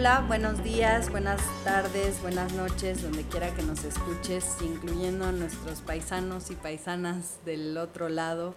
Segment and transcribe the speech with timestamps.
[0.00, 5.82] Hola, buenos días, buenas tardes, buenas noches, donde quiera que nos escuches, incluyendo a nuestros
[5.82, 8.54] paisanos y paisanas del otro lado.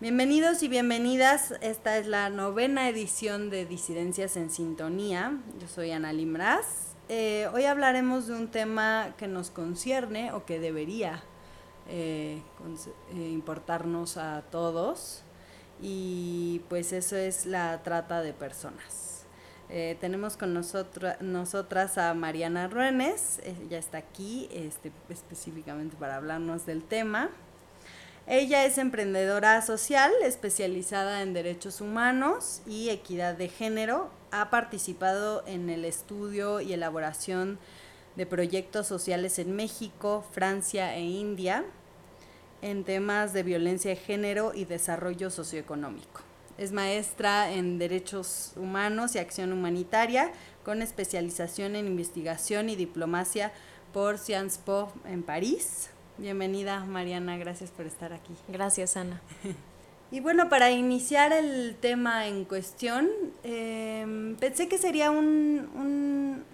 [0.00, 1.54] Bienvenidos y bienvenidas.
[1.60, 5.38] Esta es la novena edición de Disidencias en Sintonía.
[5.60, 6.96] Yo soy Ana Limraz.
[7.08, 11.22] Eh, hoy hablaremos de un tema que nos concierne o que debería
[11.88, 12.42] eh,
[13.14, 15.22] eh, importarnos a todos
[15.80, 19.07] y pues eso es la trata de personas.
[19.70, 26.64] Eh, tenemos con nosotros, nosotras a Mariana Ruenes, ella está aquí este, específicamente para hablarnos
[26.64, 27.30] del tema.
[28.26, 34.10] Ella es emprendedora social especializada en derechos humanos y equidad de género.
[34.30, 37.58] Ha participado en el estudio y elaboración
[38.16, 41.64] de proyectos sociales en México, Francia e India
[42.62, 46.27] en temas de violencia de género y desarrollo socioeconómico.
[46.58, 50.32] Es maestra en Derechos Humanos y Acción Humanitaria,
[50.64, 53.52] con especialización en investigación y diplomacia
[53.92, 55.90] por Sciences Po en París.
[56.16, 58.34] Bienvenida, Mariana, gracias por estar aquí.
[58.48, 59.22] Gracias, Ana.
[60.10, 63.10] Y bueno, para iniciar el tema en cuestión,
[63.42, 65.68] em, pensé que sería un,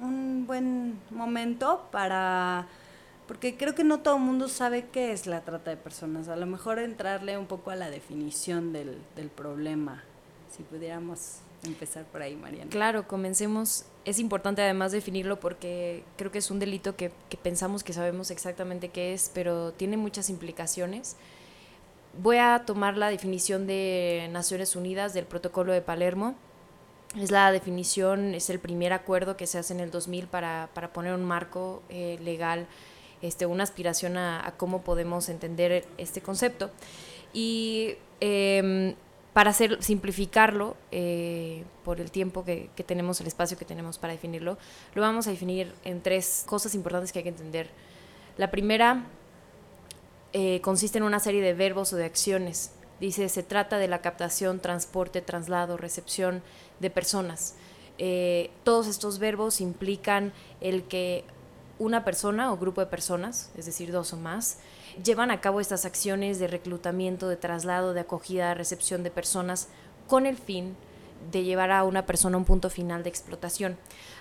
[0.01, 2.67] un buen momento para
[3.35, 6.29] porque creo que no todo el mundo sabe qué es la trata de personas.
[6.29, 10.05] A lo mejor entrarle un poco a la definición del, del problema,
[10.57, 12.71] si pudiéramos empezar por ahí, Mariana.
[12.71, 13.87] Claro, comencemos.
[14.05, 18.31] Es importante además definirlo porque creo que es un delito que, que pensamos que sabemos
[18.31, 21.17] exactamente qué es, pero tiene muchas implicaciones.
[22.23, 26.37] Voy a tomar la definición de Naciones Unidas del Protocolo de Palermo.
[27.19, 30.93] Es la definición, es el primer acuerdo que se hace en el 2000 para, para
[30.93, 32.69] poner un marco eh, legal
[33.25, 36.71] este, una aspiración a, cómo podemos entender este concepto.
[37.33, 38.95] Y em,
[39.33, 44.59] para hacer, simplificarlo, eh, por el tiempo que, tenemos, el espacio que tenemos para definirlo,
[44.95, 47.71] lo vamos a definir en tres cosas importantes que hay que entender.
[48.37, 49.07] La primera
[50.35, 52.73] eh, consiste en una serie de verbos o de acciones.
[53.01, 56.43] Dice, se trata de la captación, transporte, traslado, recepción
[56.79, 57.57] de personas.
[57.97, 61.25] Eh, todos estos verbos implican el que
[61.79, 64.59] una persona o grupo de personas, es decir, dos o más,
[65.03, 69.69] llevan a cabo estas acciones de reclutamiento, de traslado, de acogida, recepción de personas
[70.07, 70.77] con el fin
[71.31, 73.77] de llevar a una persona a un punto final de explotación.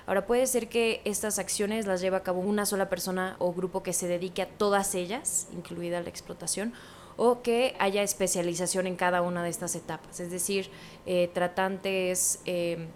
[0.06, 3.84] Ahora puede ser que estas acciones las lleve a cabo una sola persona o grupo
[3.84, 6.74] que se dedique a todas ellas, incluida la explotación,
[7.16, 10.70] o que haya especialización en cada una de estas etapas, es decir,
[11.06, 12.88] eh, tratantes, eh,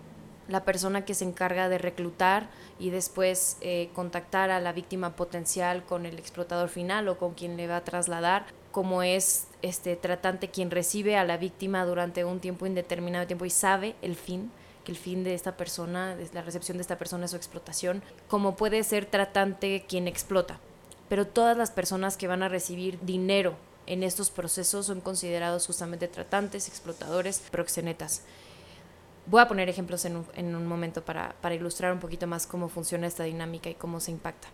[0.48, 2.50] la persona que se encarga de reclutar
[2.80, 7.58] y después eh, contactar a la víctima potencial con el explotador final o con quien
[7.58, 12.40] le va a trasladar, como es este tratante quien recibe a la víctima durante un
[12.40, 14.52] tiempo indeterminado de tiempo y sabe el fin
[14.84, 18.02] que el fin de esta persona, de la recepción de esta persona es su explotación,
[18.30, 20.60] como puede ser tratante quien explota.
[21.10, 26.08] Pero todas las personas que van a recibir dinero en estos procesos son considerados justamente
[26.08, 28.22] tratantes, explotadores, proxenetas.
[29.30, 32.48] Voy a poner ejemplos en un, en un momento para, para ilustrar un poquito más
[32.48, 34.48] cómo funciona esta dinámica y cómo se impacta.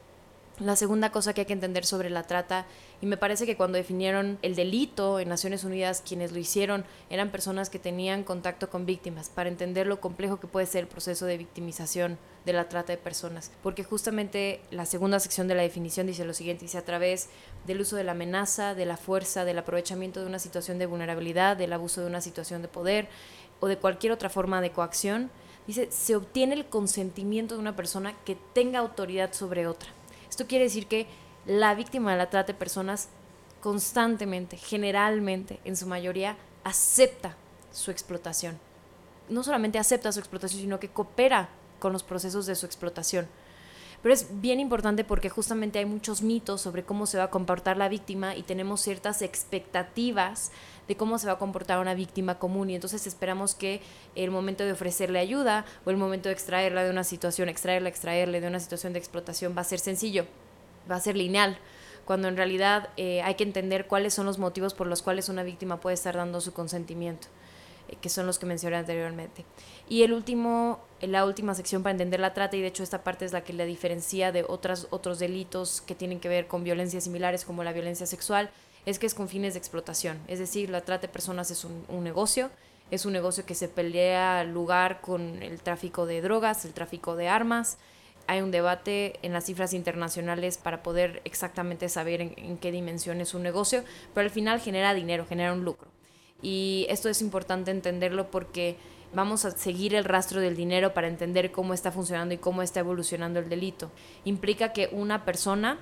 [0.59, 2.67] La segunda cosa que hay que entender sobre la trata,
[3.01, 7.31] y me parece que cuando definieron el delito en Naciones Unidas, quienes lo hicieron eran
[7.31, 11.25] personas que tenían contacto con víctimas, para entender lo complejo que puede ser el proceso
[11.25, 13.51] de victimización de la trata de personas.
[13.63, 17.29] Porque justamente la segunda sección de la definición dice lo siguiente, dice a través
[17.65, 21.57] del uso de la amenaza, de la fuerza, del aprovechamiento de una situación de vulnerabilidad,
[21.57, 23.07] del abuso de una situación de poder,
[23.63, 25.31] o de cualquier otra forma de coacción,
[25.67, 29.87] dice, se obtiene el consentimiento de una persona que tenga autoridad sobre otra.
[30.29, 31.07] Esto quiere decir que
[31.45, 33.07] la víctima la trata de personas
[33.61, 36.35] constantemente, generalmente, en su mayoría,
[36.65, 37.37] acepta
[37.71, 38.59] su explotación.
[39.29, 41.47] No solamente acepta su explotación, sino que coopera
[41.79, 43.29] con los procesos de su explotación.
[44.01, 47.77] Pero es bien importante porque justamente hay muchos mitos sobre cómo se va a comportar
[47.77, 50.51] la víctima y tenemos ciertas expectativas
[50.87, 53.81] de cómo se va a comportar una víctima común y entonces esperamos que
[54.15, 58.41] el momento de ofrecerle ayuda o el momento de extraerla de una situación, extraerla, extraerle
[58.41, 60.25] de una situación de explotación va a ser sencillo,
[60.89, 61.57] va a ser lineal
[62.05, 65.43] cuando en realidad eh, hay que entender cuáles son los motivos por los cuales una
[65.43, 67.27] víctima puede estar dando su consentimiento.
[67.89, 69.45] Eh, que son los que mencioné anteriormente.
[69.89, 73.25] Y el último, la última sección para entender la trata, y de hecho esta parte
[73.25, 77.03] es la que la diferencia de otras, otros delitos que tienen que ver con violencias
[77.03, 78.51] similares como la violencia sexual,
[78.85, 80.19] es que es con fines de explotación.
[80.27, 82.49] Es decir, la trata de personas es un, negocio,
[82.91, 87.29] es un negocio que se pelea lugar con el tráfico de drogas, el tráfico de
[87.29, 87.77] armas.
[88.27, 93.21] Hay un debate en las cifras internacionales para poder exactamente saber en, en qué dimensión
[93.21, 93.83] es un negocio,
[94.13, 95.89] pero al final genera dinero, genera un lucro.
[96.41, 98.77] Y esto es importante entenderlo porque
[99.13, 102.81] vamos a seguir el rastro del dinero para entender cómo está funcionando y cómo está
[102.81, 103.91] evolucionando el delito.
[104.25, 105.79] Implica que una persona,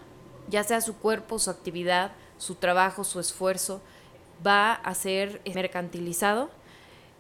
[0.50, 2.12] ya sea su cuerpo, su actividad,
[2.42, 3.82] su trabajo, su esfuerzo,
[4.46, 6.50] va a ser mercantilizado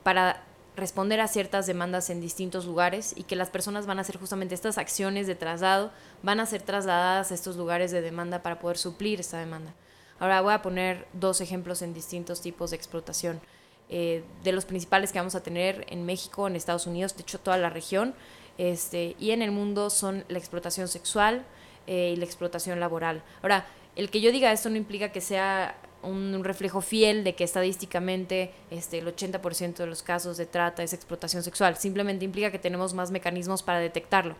[0.01, 0.43] para
[0.75, 4.55] responder a ciertas demandas en distintos lugares y que las personas van a hacer justamente
[4.55, 5.91] estas acciones de traslado,
[6.23, 9.73] van a ser trasladadas a estos lugares de demanda para poder suplir esta demanda.
[10.19, 13.41] Ahora voy a poner dos ejemplos en distintos tipos de explotación.
[13.89, 17.39] Eh, de los principales que vamos a tener en México, en Estados Unidos, de hecho
[17.39, 18.15] toda la región,
[18.57, 21.45] este, y en el mundo son la explotación sexual
[21.87, 23.21] eh, y la explotación laboral.
[23.41, 23.65] Ahora,
[23.95, 28.51] el que yo diga esto no implica que sea un reflejo fiel de que estadísticamente
[28.71, 31.77] este, el 80% de los casos de trata es explotación sexual.
[31.77, 34.35] Simplemente implica que tenemos más mecanismos para detectarlo.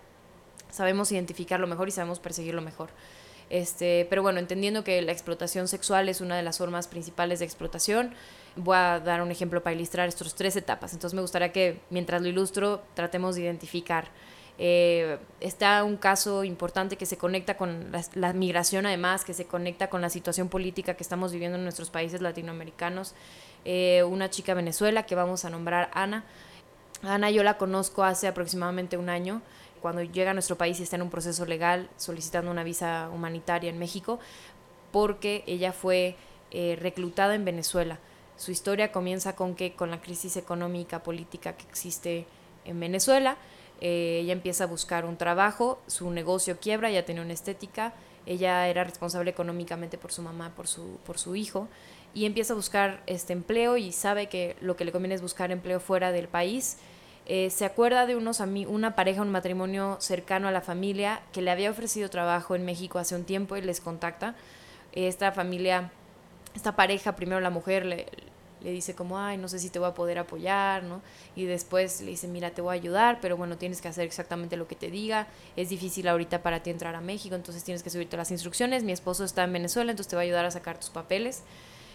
[0.69, 2.89] Sabemos identificarlo mejor y sabemos perseguirlo mejor.
[3.49, 7.45] Este, pero bueno, entendiendo que la explotación sexual es una de las formas principales de
[7.45, 8.13] explotación,
[8.55, 10.93] voy a dar un ejemplo para ilustrar estas tres etapas.
[10.93, 14.07] Entonces me gustaría que mientras lo ilustro tratemos de identificar.
[14.57, 19.89] Eh, está un caso importante que se conecta con la, migración además, que se conecta
[19.89, 23.13] con la situación política que estamos viviendo en nuestros países latinoamericanos.
[23.65, 26.23] Eh, una chica Venezuela que vamos a nombrar Ana.
[27.03, 29.41] Ana yo la conozco hace aproximadamente un año
[29.81, 33.69] cuando llega a nuestro país y está en un proceso legal solicitando una visa humanitaria
[33.69, 34.19] en México,
[34.91, 36.15] porque ella fue
[36.51, 37.97] eh, reclutada en Venezuela.
[38.37, 42.25] Su historia comienza con que con la crisis económica, política que existe
[42.65, 43.37] en Venezuela,
[43.81, 47.93] eh, ella empieza a buscar un trabajo, su negocio quiebra, ella tenía una estética,
[48.25, 51.67] ella era responsable económicamente por su mamá, por su, por su hijo,
[52.13, 55.51] y empieza a buscar este empleo y sabe que lo que le conviene es buscar
[55.51, 56.77] empleo fuera del país
[57.27, 61.51] eh, se acuerda de unos una pareja, un matrimonio cercano a la familia que le
[61.51, 64.35] había ofrecido trabajo en México hace un tiempo y les contacta.
[64.91, 65.91] Esta familia,
[66.55, 68.07] esta pareja, primero la mujer le,
[68.63, 71.01] le dice como, ay, no sé si te voy a poder apoyar, ¿no?
[71.35, 74.57] Y después le dice, mira, te voy a ayudar, pero bueno, tienes que hacer exactamente
[74.57, 75.27] lo que te diga.
[75.55, 78.83] Es difícil ahorita para ti entrar a México, entonces tienes que subirte las instrucciones.
[78.83, 81.43] Mi esposo está en Venezuela, entonces te va a ayudar a sacar tus papeles.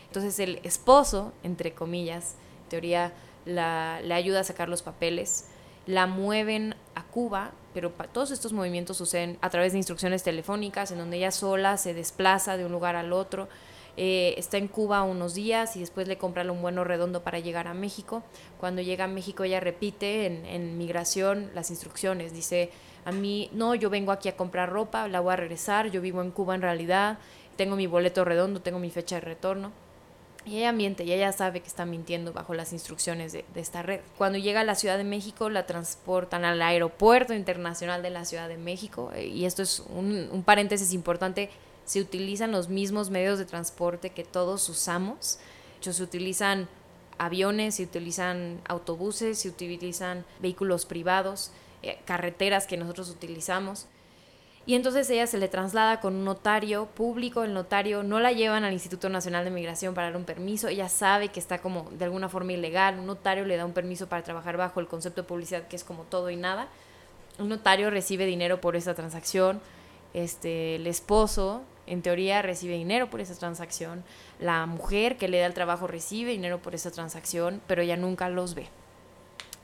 [0.06, 2.34] Entonces el esposo, entre comillas,
[2.68, 3.12] teoría
[3.44, 5.46] la, le ayuda a sacar los papeles,
[5.86, 10.98] la mueven a Cuba, pero todos estos movimientos suceden a través de instrucciones telefónicas, en
[10.98, 13.48] donde ella sola se desplaza de un lugar al otro.
[13.96, 17.66] Eh, está en Cuba unos días y después le compran un bueno redondo para llegar
[17.66, 18.22] a México.
[18.60, 22.32] Cuando llega a México ella repite en, migración las instrucciones.
[22.34, 22.70] Dice,
[23.04, 26.20] a mí, no, yo vengo aquí a comprar ropa, la voy a regresar, yo vivo
[26.20, 27.18] en Cuba en realidad,
[27.56, 29.72] tengo mi boleto redondo, tengo mi fecha de retorno.
[30.44, 34.00] Y ella miente y ella sabe que está mintiendo bajo las instrucciones de, esta red.
[34.16, 38.46] Cuando llega a la Ciudad de México, la transportan al aeropuerto internacional de la Ciudad
[38.46, 39.10] de México.
[39.12, 41.50] Eh, y esto es un paréntesis importante.
[41.86, 45.38] Se utilizan los mismos medios de transporte que todos usamos.
[45.82, 46.68] De se utilizan
[47.16, 51.52] aviones, se utilizan autobuses, se utilizan vehículos privados,
[51.82, 53.86] eh, carreteras que nosotros utilizamos.
[54.66, 58.64] Y entonces ella se le traslada con un notario público, el notario no la llevan
[58.64, 62.04] al Instituto Nacional de Migración para dar un permiso, ella sabe que está como de
[62.04, 65.28] alguna forma ilegal, un notario le da un permiso para trabajar bajo el concepto de
[65.28, 66.66] publicidad que es como todo y nada.
[67.38, 69.60] Un notario recibe dinero por esa transacción,
[70.14, 74.04] este, el esposo en teoría recibe dinero por esa transacción,
[74.40, 78.28] la mujer que le da el trabajo recibe dinero por esa transacción, pero ella nunca
[78.28, 78.68] los ve.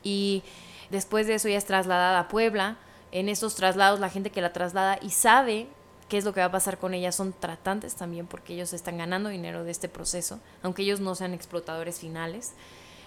[0.02, 0.43] Y
[0.91, 2.79] después de eso ella es trasladada a Puebla,
[3.12, 5.67] en estos traslados, la gente que la traslada y sabe
[6.09, 8.99] qué es lo que va a pasar con ella son tratantes también porque ellos están
[8.99, 12.55] ganando dinero de este proceso, aunque ellos no sean explotadores finales.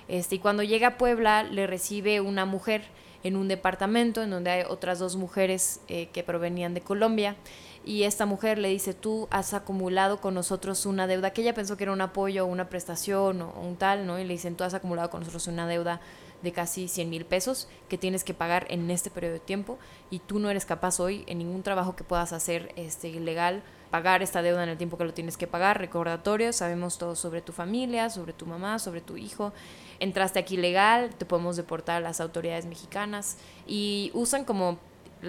[0.07, 2.83] Este, y cuando llega a Puebla le recibe una mujer
[3.23, 7.35] en un departamento en donde hay otras dos mujeres eh, que provenían de Colombia
[7.85, 11.77] y esta mujer le dice, tú has acumulado con nosotros una deuda, que ella pensó
[11.77, 14.17] que era un apoyo o una prestación o, un tal, ¿no?
[14.17, 16.01] Y le dicen, tú has acumulado con nosotros una deuda
[16.41, 19.77] de casi 100 mil pesos que tienes que pagar en este periodo de tiempo
[20.09, 24.21] y tú no eres capaz hoy en ningún trabajo que puedas hacer este, ilegal pagar
[24.23, 27.53] esta deuda en el tiempo que lo tienes que pagar, recordatorio, sabemos todo sobre tu
[27.53, 29.53] familia, sobre tu mamá, sobre tu hijo,
[29.99, 33.37] entraste aquí legal, te podemos deportar a las autoridades mexicanas
[33.67, 34.79] y usan como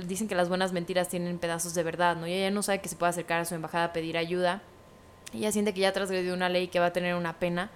[0.05, 2.27] dicen que las buenas mentiras tienen pedazos de verdad, ¿no?
[2.27, 4.63] Y ella no sabe que se puede acercar a su embajada a pedir ayuda.
[5.33, 7.71] Ella siente que ya transgredió una ley que va a tener una pena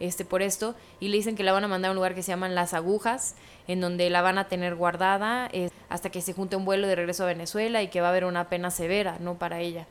[0.00, 2.22] este, por esto y le dicen que la van a mandar a un lugar que
[2.22, 3.36] se llaman Las Agujas,
[3.68, 6.96] en donde la van a tener guardada eh, hasta que se junte un vuelo de
[6.96, 9.38] regreso a Venezuela y que va a haber una pena severa, ¿no?
[9.38, 9.86] Para ella.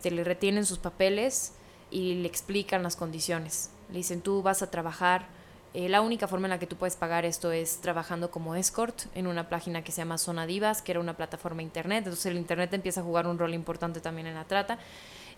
[0.00, 1.54] Se le retienen sus papeles
[1.90, 3.70] y le explican las condiciones.
[3.90, 5.26] Le dicen, tú vas a trabajar,
[5.74, 9.02] eh, la única forma en la que tú puedes pagar esto es trabajando como escort
[9.14, 11.98] en una página que se llama Zona Divas, que era una plataforma internet.
[11.98, 14.78] Entonces el internet empieza a jugar un rol importante también en la trata.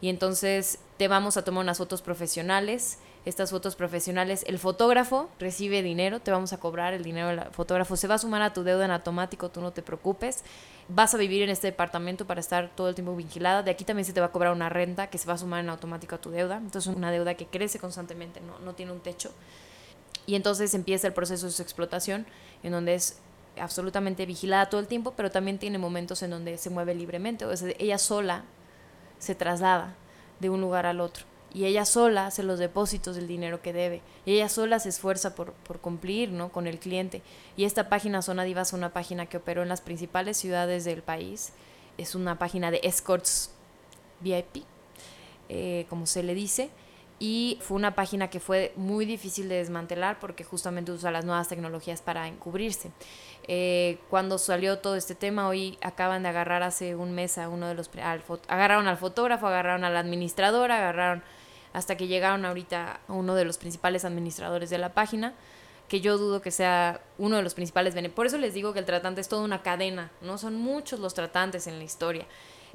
[0.01, 2.99] y entonces te vamos a tomar unas fotos profesionales.
[3.25, 7.97] Estas fotos profesionales, el fotógrafo recibe dinero, te vamos a cobrar el dinero del fotógrafo,
[7.97, 10.45] se va a sumar a tu deuda en automático, tú no te preocupes.
[10.89, 13.63] Vas a vivir en este departamento para estar todo el tiempo vigilada.
[13.63, 15.61] De aquí también se te va a cobrar una renta que se va a sumar
[15.61, 16.57] en automático a tu deuda.
[16.57, 19.31] Entonces, una deuda que crece constantemente, no, no tiene un techo.
[20.29, 22.27] Y entonces empieza el proceso de su explotación,
[22.63, 23.17] en donde es
[23.59, 27.47] absolutamente vigilada todo el tiempo, pero también tiene momentos en donde se mueve libremente.
[27.47, 28.45] O sea, ella sola
[29.19, 29.97] se traslada
[30.39, 31.25] de un lugar al otro.
[31.55, 34.03] Y ella sola hace los depósitos del dinero que debe.
[34.27, 36.51] Y ella sola se esfuerza por, por cumplir ¿no?
[36.51, 37.23] con el cliente.
[37.57, 41.01] Y esta página Zona Diva es una página que operó en las principales ciudades del
[41.01, 41.55] país.
[41.97, 43.51] Es una página de escorts
[44.21, 44.65] VIP,
[45.49, 46.69] eh, como se le dice
[47.19, 51.49] y fue una página que fue muy difícil de desmantelar porque justamente usa las nuevas
[51.49, 52.91] tecnologías para encubrirse.
[53.49, 57.67] Eh, cuando salió todo este tema, hoy acaban de agarrar hace un mes a uno
[57.67, 57.91] de los...
[58.03, 61.23] Al, agarraron al fotógrafo, agarraron a la administradora, agarraron
[61.73, 65.35] hasta que llegaron ahorita a uno de los principales administradores de la página
[65.89, 68.85] que yo dudo que sea uno de los principales Por eso les digo que el
[68.85, 70.39] tratante es toda una cadena, ¿no?
[70.39, 72.27] Son muchos los tratantes en la historia.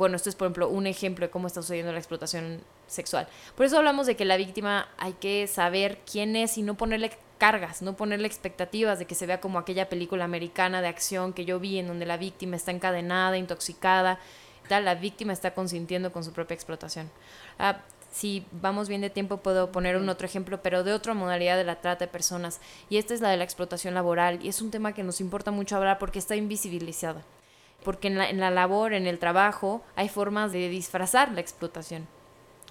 [0.04, 3.26] Bueno, esto es, por ejemplo, un ejemplo de cómo está sucediendo la explotación sexual.
[3.56, 7.12] Por eso hablamos de que la víctima hay que saber quién es y no ponerle
[7.38, 11.46] cargas, no ponerle expectativas de que se vea como aquella película americana de acción que
[11.46, 14.20] yo vi en donde la víctima está encadenada, intoxicada,
[14.68, 17.10] tal, la víctima está consintiendo con su propia explotación.
[17.58, 17.78] Ah,
[18.12, 21.64] si vamos bien de tiempo puedo poner un otro ejemplo, pero de otra modalidad de
[21.64, 24.70] la trata de personas, y esta es la de la explotación laboral, y es un
[24.70, 27.22] tema que nos importa mucho hablar porque está invisibilizado
[27.84, 32.08] porque en la, labor, en el trabajo, hay formas de disfrazar la explotación.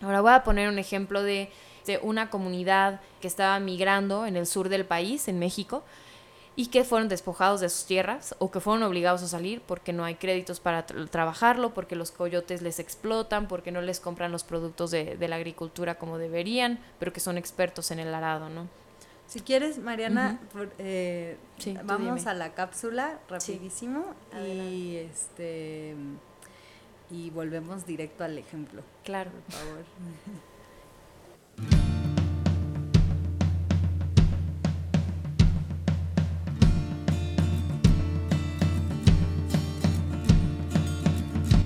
[0.00, 1.50] Ahora voy a poner un ejemplo de,
[1.86, 5.84] de una comunidad que estaba migrando en el sur del país, en México,
[6.54, 10.04] y que fueron despojados de sus tierras o que fueron obligados a salir porque no
[10.04, 14.90] hay créditos para trabajarlo, porque los coyotes les explotan, porque no les compran los productos
[14.90, 18.68] de, de, la agricultura como deberían, pero que son expertos en el arado, ¿no?
[19.32, 20.38] Si quieres, Mariana,
[20.76, 21.38] eh,
[21.84, 24.14] vamos a la cápsula rapidísimo
[24.46, 25.94] y este
[27.10, 28.82] y volvemos directo al ejemplo.
[29.04, 29.84] Claro, por favor.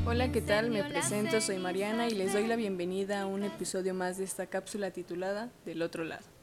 [0.06, 0.70] Hola, ¿qué tal?
[0.70, 4.46] Me presento, soy Mariana y les doy la bienvenida a un episodio más de esta
[4.46, 6.35] cápsula titulada Del otro lado.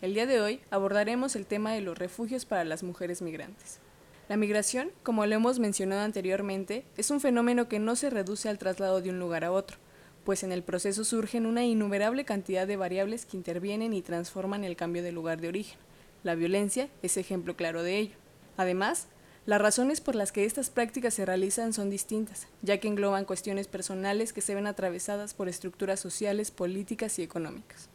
[0.00, 3.80] El día de hoy abordaremos el tema de los refugios para las mujeres migrantes.
[4.28, 8.58] La migración, como lo hemos mencionado anteriormente, es un fenómeno que no se reduce al
[8.58, 9.76] traslado de un lugar a otro,
[10.22, 14.76] pues en el proceso surgen una innumerable cantidad de variables que intervienen y transforman el
[14.76, 15.78] cambio de lugar de origen.
[16.22, 18.14] La violencia es ejemplo claro de ello.
[18.56, 19.08] Además,
[19.46, 23.66] las razones por las que estas prácticas se realizan son distintas, ya que engloban cuestiones
[23.66, 27.88] personales que se ven atravesadas por estructuras sociales, políticas y económicas.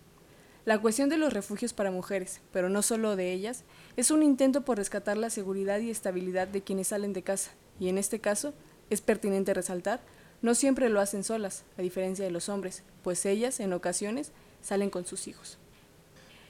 [0.65, 3.65] La cuestión de los refugios para mujeres, pero no solo de ellas,
[3.97, 7.51] es un intento por rescatar la seguridad y estabilidad de quienes salen de casa,
[7.81, 8.53] y en este caso,
[8.89, 9.99] es pertinente resaltar,
[10.41, 14.89] no siempre lo hacen solas, a diferencia de los hombres, pues ellas, en ocasiones, salen
[14.89, 15.57] con sus hijos.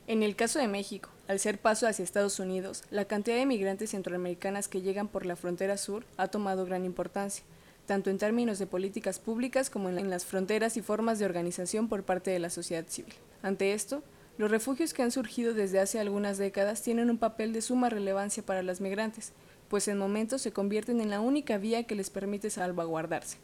[0.06, 3.92] En el caso de México, al ser paso hacia Estados Unidos, la cantidad de migrantes
[3.92, 7.46] centroamericanas que llegan por la frontera sur ha tomado gran importancia,
[7.86, 12.04] tanto en términos de políticas públicas como en las fronteras y formas de organización por
[12.04, 13.14] parte de la sociedad civil.
[13.42, 14.04] Ante esto,
[14.38, 18.44] los refugios que han surgido desde hace algunas décadas tienen un papel de suma relevancia
[18.44, 19.34] para las migrantes,
[19.68, 23.38] pues en momentos se convierten en la única vía que les permite salvaguardarse.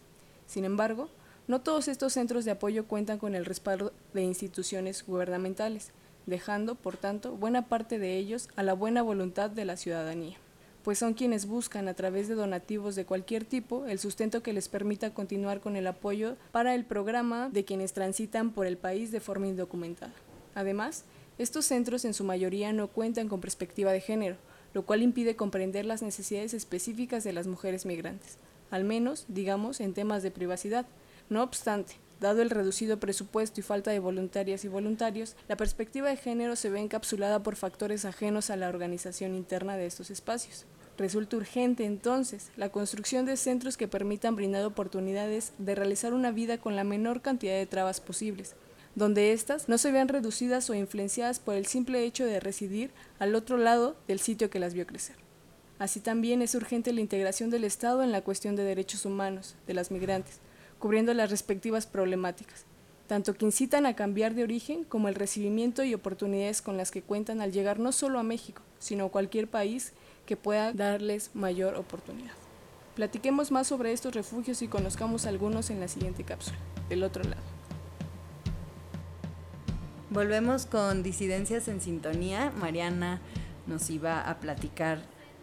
[0.47, 1.09] Sin embargo,
[1.47, 5.91] no todos estos centros de apoyo cuentan con el respaldo de instituciones gubernamentales,
[6.25, 10.37] dejando, por tanto, buena parte de ellos a la buena voluntad de la ciudadanía
[10.89, 14.69] pues son quienes buscan a través de donativos de cualquier tipo el sustento que les
[14.69, 19.19] permita continuar con el apoyo para el programa de quienes transitan por el país de
[19.19, 20.13] forma indocumentada.
[20.55, 21.03] Además,
[21.37, 24.37] estos centros en su mayoría no cuentan con perspectiva de género,
[24.73, 28.39] lo cual impide comprender las necesidades específicas de las mujeres migrantes,
[28.71, 30.87] al menos, digamos, en temas de privacidad.
[31.29, 36.17] No obstante, Dado el reducido presupuesto y falta de voluntarias y voluntarios, la perspectiva de
[36.17, 40.65] género se ve encapsulada por factores ajenos a la organización interna de estos espacios.
[40.99, 46.57] Resulta urgente entonces la construcción de centros que permitan brindar oportunidades de realizar una vida
[46.57, 48.53] con la menor cantidad de trabas posibles,
[48.95, 53.33] donde éstas no se vean reducidas o influenciadas por el simple hecho de residir al
[53.35, 55.15] otro lado del sitio que las vio crecer.
[55.77, 59.75] Así también es urgente la integración del Estado en la cuestión de derechos humanos de
[59.75, 60.39] las migrantes,
[60.79, 62.65] cubriendo las respectivas problemáticas,
[63.07, 67.03] tanto que incitan a cambiar de origen como el recibimiento y oportunidades con las que
[67.03, 69.93] cuentan al llegar no solo a México, sino a cualquier país
[70.29, 72.33] que pueda darles mayor oportunidad.
[72.93, 77.41] Platiquemos más sobre estos refugios y conozcamos algunos en la siguiente cápsula, del otro lado.
[80.11, 82.53] Volvemos con Disidencias en Sintonía.
[82.59, 83.21] Mariana
[83.65, 85.01] nos iba a platicar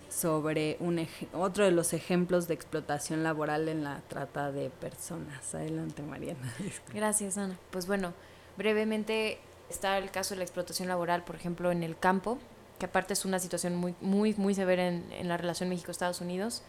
[0.09, 5.52] sobre un otro de los ejemplos de explotación laboral en la trata de personas.
[5.52, 6.55] Adelante, Mariana.
[6.95, 7.59] Gracias, Ana.
[7.73, 8.14] Pues bueno,
[8.57, 12.38] brevemente está el caso de la explotación laboral, por ejemplo, en el campo,
[12.78, 16.62] que aparte es una situación muy, muy, muy severa en, en la relación México-Estados Unidos,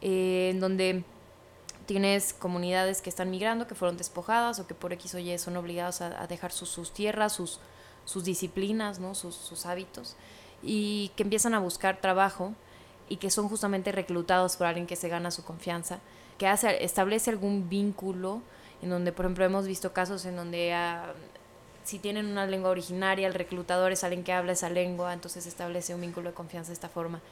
[0.00, 1.04] eh, en donde
[1.86, 5.56] tienes comunidades que están migrando, que fueron despojadas o que por X o Y son
[5.56, 7.60] obligados a, dejar sus, sus, tierras, sus,
[8.04, 9.14] sus disciplinas, ¿no?
[9.14, 10.14] sus, sus hábitos,
[10.62, 12.52] y que empiezan a buscar trabajo
[13.08, 16.00] y que son justamente reclutados por alguien que se gana su confianza,
[16.36, 18.42] que hace, establece algún vínculo,
[18.82, 20.74] en donde, por ejemplo, hemos visto casos en donde
[21.88, 25.94] si tienen una lengua originaria, el reclutador es alguien que habla esa lengua, entonces establece
[25.94, 27.22] un vínculo de confianza de esta forma.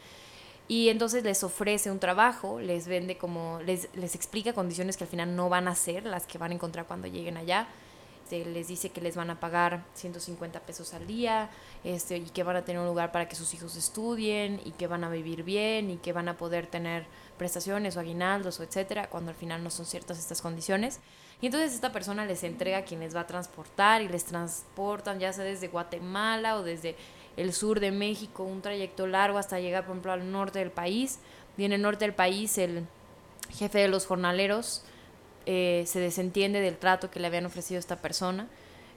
[0.66, 5.10] Y entonces les ofrece un trabajo, les vende como, les, les explica condiciones que al
[5.10, 7.68] final no van a ser las que van a encontrar cuando lleguen allá.
[8.24, 11.50] Este, les dice que les van a pagar 150 pesos al día
[11.84, 14.86] este, y que van a tener un lugar para que sus hijos estudien y que
[14.86, 19.10] van a vivir bien y que van a poder tener prestaciones o aguinaldos o etcétera,
[19.10, 20.98] cuando al final no son ciertas estas condiciones.
[21.40, 25.18] Y entonces esta persona les entrega a quien les va a transportar y les transportan
[25.18, 26.96] ya sea desde Guatemala o desde
[27.36, 31.18] el sur de México, un trayecto largo hasta llegar, por ejemplo, al norte del país.
[31.58, 32.86] Y en el norte del país el
[33.50, 34.82] jefe de los jornaleros
[35.44, 38.48] eh, se desentiende del trato que le habían ofrecido a esta persona.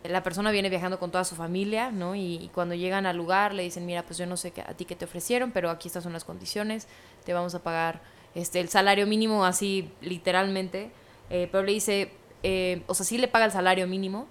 [0.04, 2.16] La persona viene viajando con toda su familia, ¿no?
[2.16, 4.96] Y, cuando llegan al lugar le dicen, mira, pues yo no sé a ti qué
[4.96, 6.88] te ofrecieron, pero aquí estas son las condiciones,
[7.26, 8.02] te vamos a pagar
[8.34, 10.92] este, el salario mínimo así literalmente.
[11.30, 12.12] Eh, pero le dice,
[12.44, 14.28] eh, o sea, sí le paga el salario mínimo,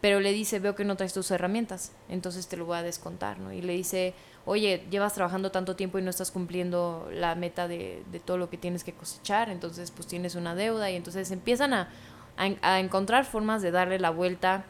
[0.00, 3.38] pero le dice, veo que no traes tus herramientas, entonces te lo voy a descontar,
[3.38, 3.52] ¿no?
[3.52, 4.14] Y le dice,
[4.46, 8.50] oye, llevas trabajando tanto tiempo y no estás cumpliendo la meta de, de todo lo
[8.50, 11.88] que tienes que cosechar, entonces pues tienes una deuda y entonces empiezan a,
[12.36, 14.64] a, encontrar formas de darle la vuelta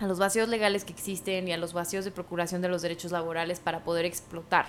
[0.00, 3.12] a los vacíos legales que existen y a los vacíos de procuración de los derechos
[3.12, 4.66] laborales para poder explotar.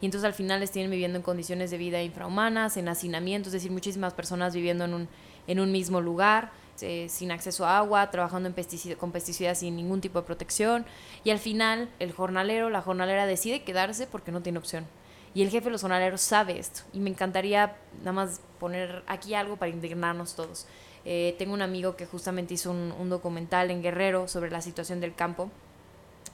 [0.00, 3.52] Y entonces al final les tienen viviendo en condiciones de vida infrahumanas, en hacinamiento, es
[3.52, 5.08] decir, muchísimas personas viviendo en un,
[5.46, 8.50] en un mismo lugar, este, sin acceso a agua, trabajando
[8.96, 10.86] con pesticidas sin ningún tipo de protección.
[11.24, 14.86] Y al final, el jornalero, la jornalera decide quedarse porque no tiene opción.
[15.34, 16.80] Y el jefe de los jornaleros sabe esto.
[16.94, 20.66] Y me encantaría nada más poner aquí algo para indignarnos todos.
[21.04, 25.14] Eh, tengo un amigo que justamente hizo un documental en Guerrero sobre la situación del
[25.14, 25.50] campo.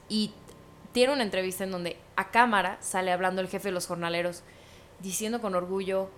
[0.09, 0.33] Y
[0.93, 4.45] tiene una entrevista en donde a cámara sale hablando el jefe de los jornaleros,
[5.01, 6.09] diciendo con orgullo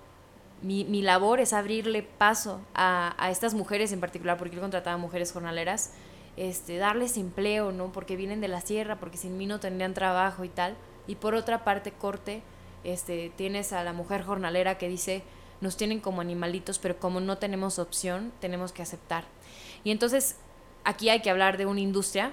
[0.63, 4.97] mi, mi labor es abrirle paso a, a, estas mujeres en particular, porque yo contrataba
[4.97, 5.93] mujeres jornaleras,
[6.37, 7.93] este, darles empleo, ¿no?
[7.93, 10.77] Porque vienen de la sierra, porque sin mí no tendrían trabajo y tal.
[11.07, 12.43] Y por otra parte, corte,
[12.85, 15.23] este, tienes a la mujer jornalera que dice,
[15.61, 19.25] nos tienen como animalitos, pero como no tenemos opción, tenemos que aceptar.
[19.85, 20.37] Y entonces,
[20.85, 22.33] aquí hay que hablar de una industria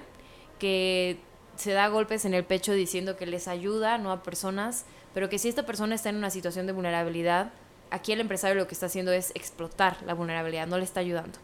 [0.58, 1.18] que
[1.56, 4.12] se da golpes en el pecho diciendo que les ayuda, ¿no?
[4.12, 4.84] A personas,
[5.14, 7.52] pero que si esta persona está en una situación de vulnerabilidad,
[7.90, 11.38] aquí el empresario lo que está haciendo es explotar la vulnerabilidad, no le está ayudando.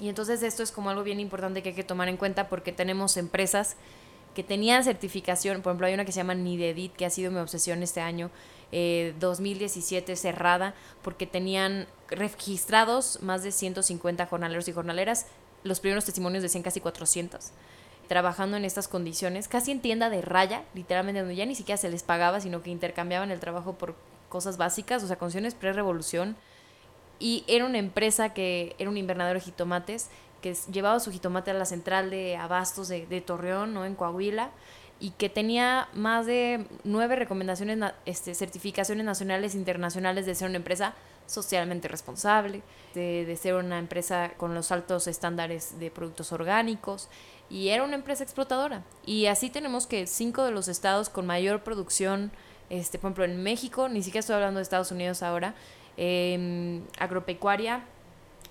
[0.00, 2.72] Y entonces esto es como algo bien importante que hay que tomar en cuenta porque
[2.72, 3.76] tenemos empresas
[4.34, 7.38] que tenían certificación, por ejemplo hay una que se llama Nidedit, que ha sido mi
[7.38, 8.30] obsesión este año,
[8.72, 15.26] 2017 eh, cerrada, porque tenían registrados más de 150 jornaleros y jornaleras,
[15.62, 17.52] los primeros testimonios decían casi 400
[18.08, 21.88] trabajando en estas condiciones, casi en tienda de raya, literalmente, donde ya ni siquiera se
[21.88, 23.94] les pagaba, sino que intercambiaban el trabajo por
[24.34, 26.34] cosas básicas, o sea, condiciones pre-revolución.
[27.20, 30.10] Y era una empresa que era un invernadero de jitomates,
[30.42, 33.84] que llevaba su jitomate a la central de abastos de, Torreón, ¿no?
[33.84, 34.50] En Coahuila,
[34.98, 40.56] y que tenía más de nueve recomendaciones, este, certificaciones nacionales e internacionales de ser una
[40.56, 40.94] empresa
[41.26, 47.08] socialmente responsable, de, de, ser una empresa con los altos estándares de productos orgánicos
[47.48, 48.82] y era una empresa explotadora.
[49.06, 52.32] Y así tenemos que cinco de los estados con mayor producción
[52.70, 55.54] este, por ejemplo, en México, ni siquiera estoy hablando de Estados Unidos ahora,
[55.96, 57.84] em, agropecuaria,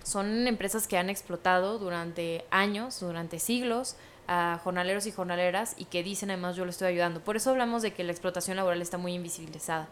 [0.03, 3.95] son empresas que han explotado durante años, durante siglos,
[4.27, 7.21] a jornaleros y jornaleras y que dicen además yo le estoy ayudando.
[7.21, 9.87] Por eso hablamos de que la explotación laboral está muy invisibilizada.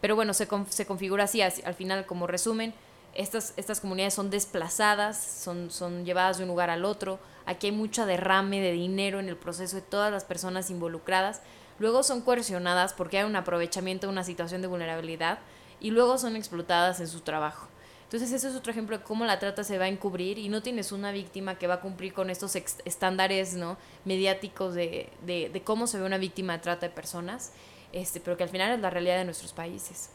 [0.00, 2.74] Pero bueno, se, se configura así, al final como resumen,
[3.16, 7.72] estas, estas comunidades son desplazadas, son, son llevadas de un lugar al otro, aquí hay
[7.72, 11.40] mucha derrame de dinero en el proceso de todas las personas involucradas,
[11.78, 15.38] luego son coercionadas porque hay un aprovechamiento una situación de vulnerabilidad
[15.80, 17.68] y luego son explotadas en su trabajo.
[18.04, 20.62] Entonces ese es otro ejemplo de cómo la trata se va a encubrir y no
[20.62, 23.76] tienes una víctima que va a cumplir con estos estándares ¿no?
[24.04, 27.52] mediáticos de, de, cómo se ve una víctima de trata de personas,
[27.92, 30.10] este, pero que al final es la realidad de nuestros países.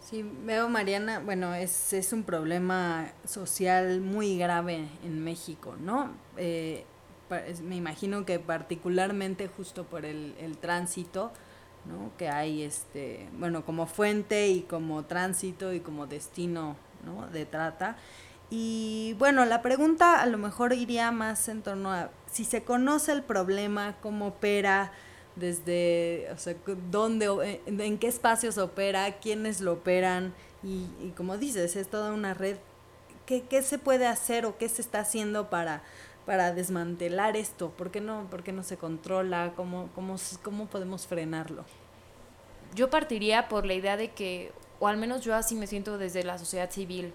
[0.00, 6.12] Sí, veo Mariana, bueno, es, es un problema social muy grave en México, ¿no?
[6.38, 6.86] Eh,
[7.62, 11.32] me imagino que particularmente justo por el, el tránsito,
[11.84, 12.10] ¿no?
[12.16, 17.26] que hay este, bueno, como fuente y como tránsito y como destino ¿no?
[17.28, 17.96] de trata.
[18.50, 23.12] Y bueno, la pregunta a lo mejor iría más en torno a si se conoce
[23.12, 24.92] el problema, cómo opera,
[25.36, 26.54] desde, o sea,
[26.90, 32.12] dónde, eh, en qué espacios opera, quiénes lo operan, y, y como dices, es toda
[32.12, 32.56] una red.
[33.26, 35.82] ¿Qué, ¿Qué, se puede hacer o qué se está haciendo para,
[36.28, 37.70] para desmantelar esto?
[37.70, 39.54] ¿Por qué no, por qué no se controla?
[39.56, 41.64] ¿Cómo, cómo, ¿Cómo podemos frenarlo?
[42.74, 46.24] Yo partiría por la idea de que, o al menos yo así me siento desde
[46.24, 47.14] la sociedad civil,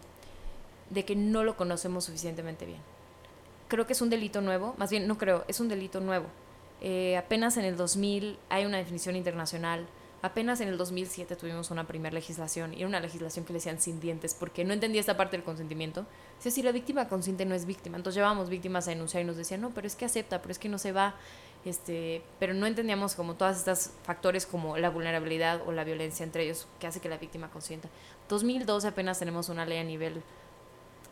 [0.90, 2.82] de que no lo conocemos suficientemente bien.
[3.68, 6.26] Creo que es un delito nuevo, más bien no creo, es un delito nuevo
[6.86, 9.88] eh, apenas en el 2000 hay una definición internacional.
[10.24, 13.82] Apenas en el 2007 tuvimos una primera legislación y era una legislación que le decían
[13.82, 16.06] sin dientes porque no entendía esta parte del consentimiento.
[16.38, 17.98] Es decir, la víctima consciente no es víctima.
[17.98, 20.60] Entonces llevábamos víctimas a denunciar y nos decían, no, pero es que acepta, pero es
[20.60, 21.16] que no se va.
[21.66, 26.46] Este, pero no entendíamos como todas estas factores como la vulnerabilidad o la violencia entre
[26.46, 27.90] ellos que hace que la víctima consienta.
[28.30, 30.24] 2012 apenas tenemos una ley a nivel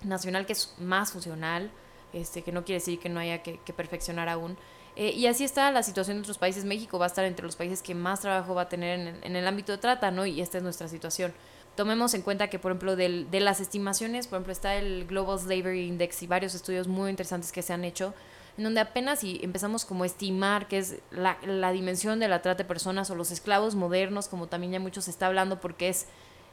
[0.03, 1.69] nacional que es más funcional,
[2.13, 4.55] este, que no quiere decir que no haya que perfeccionar aún
[4.95, 6.65] eh, y así está la situación en otros países.
[6.65, 9.47] México va a estar entre los países que más trabajo va a tener en, el
[9.47, 10.25] ámbito de trata, ¿no?
[10.25, 11.33] Y esta es nuestra situación.
[11.75, 15.39] Tomemos en cuenta que, por ejemplo, del, de las estimaciones, por ejemplo, está el Global
[15.39, 18.13] Slavery Index y varios estudios muy interesantes que se han hecho,
[18.57, 22.41] en donde apenas y empezamos como a estimar qué es la, la dimensión de la
[22.41, 25.87] trata de personas o los esclavos modernos, como también ya muchos se está hablando, porque
[25.87, 26.07] es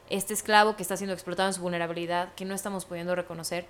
[0.08, 3.66] este esclavo que está siendo explotado en su vulnerabilidad, que no estamos pudiendo reconocer.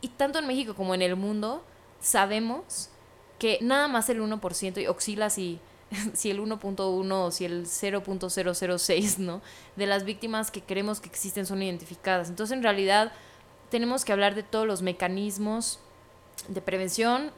[0.00, 1.64] Y tanto en México como en el mundo
[2.00, 2.90] sabemos
[3.42, 5.58] que nada más el 1% y oscila si,
[6.12, 9.42] si el 1.1 o si el 0.006, ¿no?
[9.74, 12.28] De las víctimas que creemos que existen son identificadas.
[12.28, 13.10] Entonces, en realidad,
[13.68, 15.80] tenemos que hablar de todos los mecanismos
[16.46, 17.32] de prevención,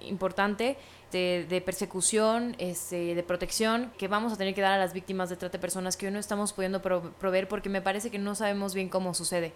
[0.00, 0.78] importante,
[1.12, 5.28] de, de, persecución, este, de protección que vamos a tener que dar a las víctimas
[5.28, 8.34] de trata de personas que hoy no estamos pudiendo proveer porque me parece que no
[8.34, 9.52] sabemos bien cómo sucede.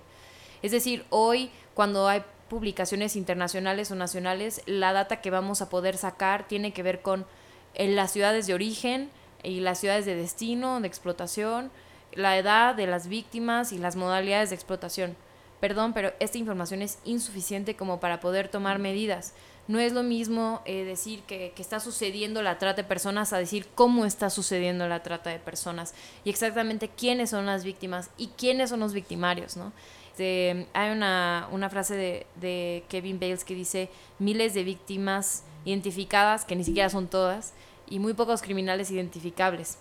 [0.60, 5.96] Es decir, hoy cuando hay publicaciones internacionales o nacionales, la data que vamos a poder
[5.96, 7.26] sacar tiene que ver con
[7.74, 9.10] eh, las ciudades de origen
[9.42, 11.70] y las ciudades de destino, de explotación,
[12.12, 15.16] la edad de las víctimas y las modalidades de explotación.
[15.60, 19.34] Perdón, pero esta información es insuficiente como para poder tomar medidas.
[19.66, 23.38] No es lo mismo eh, decir que, que, está sucediendo la trata de personas a
[23.38, 28.28] decir cómo está sucediendo la trata de personas y exactamente quiénes son las víctimas y
[28.28, 29.72] quiénes son los victimarios, ¿no?
[30.18, 36.44] Este, hay una, una frase de, de, Kevin Bales que dice miles de víctimas identificadas,
[36.44, 37.52] que ni siquiera son todas,
[37.88, 39.78] y muy pocos criminales identificables.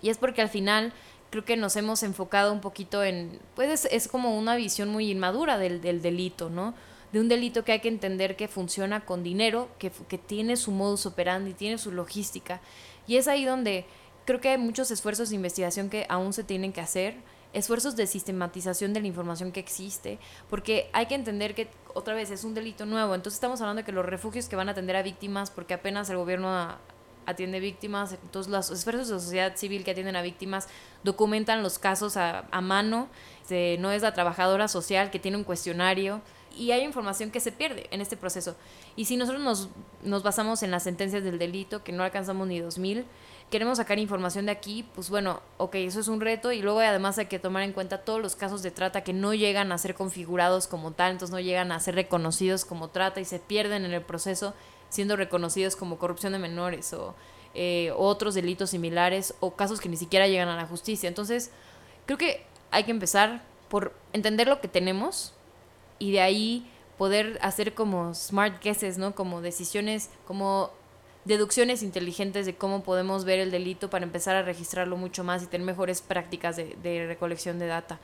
[0.00, 0.92] Y es porque al final
[1.30, 5.58] creo que nos hemos enfocado un poquito en, pues es, como una visión muy inmadura
[5.58, 6.72] del, del, delito, ¿no?
[7.10, 10.70] De un delito que hay que entender que funciona con dinero, que, que tiene su
[10.70, 12.60] modus operandi, tiene su logística.
[13.08, 13.86] Y es ahí donde
[14.24, 17.16] creo que hay muchos esfuerzos de investigación que aún se tienen que hacer
[17.58, 20.18] esfuerzos de sistematización de la información que existe,
[20.48, 23.86] porque hay que entender que otra vez es un delito nuevo, entonces estamos hablando de
[23.86, 26.76] que los refugios que van a atender a víctimas, porque apenas el gobierno
[27.26, 30.68] atiende víctimas, entonces los esfuerzos de sociedad civil que atienden a víctimas
[31.04, 33.08] documentan los casos a, a mano,
[33.50, 36.22] no es la trabajadora social que tiene un cuestionario,
[36.56, 38.56] y hay información que se pierde en este proceso.
[38.96, 39.68] Y si nosotros nos,
[40.02, 43.04] nos basamos en las sentencias del delito, que no alcanzamos ni 2000,
[43.50, 47.18] queremos sacar información de aquí, pues bueno, ok, eso es un reto y luego además
[47.18, 49.94] hay que tomar en cuenta todos los casos de trata que no llegan a ser
[49.94, 53.92] configurados como tal, entonces no llegan a ser reconocidos como trata y se pierden en
[53.92, 54.54] el proceso
[54.90, 57.14] siendo reconocidos como corrupción de menores o
[57.54, 61.08] eh, otros delitos similares o casos que ni siquiera llegan a la justicia.
[61.08, 61.50] Entonces,
[62.06, 65.34] creo que hay que empezar por entender lo que tenemos
[65.98, 69.14] y de ahí poder hacer como smart guesses, ¿no?
[69.14, 70.70] Como decisiones, como
[71.24, 75.46] deducciones inteligentes de cómo podemos ver el delito para empezar a registrarlo mucho más y
[75.46, 78.00] tener mejores prácticas de, recolección de data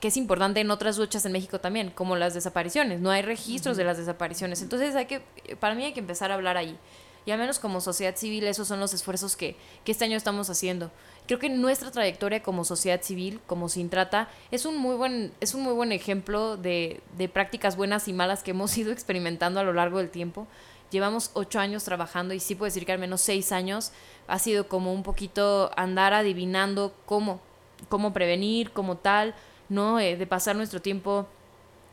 [0.00, 3.00] que es importante en otras luchas en México también, como las desapariciones.
[3.00, 4.62] No hay registros de las desapariciones.
[4.62, 5.22] Entonces hay que,
[5.58, 6.78] para mí hay que empezar a hablar ahí.
[7.26, 10.48] Y al menos como sociedad civil, esos son los esfuerzos que, que este año estamos
[10.50, 10.92] haciendo.
[11.26, 15.52] Creo que nuestra trayectoria como sociedad civil, como Sin Trata, es un muy buen, es
[15.52, 19.64] un muy buen ejemplo de, de prácticas buenas y malas que hemos ido experimentando a
[19.64, 20.46] lo largo del tiempo
[20.90, 23.92] llevamos ocho años trabajando y sí puedo decir que al menos seis años
[24.26, 27.40] ha sido como un poquito andar adivinando cómo,
[27.88, 29.34] cómo prevenir, como tal,
[29.68, 30.00] ¿no?
[30.00, 31.26] Eh, de pasar nuestro tiempo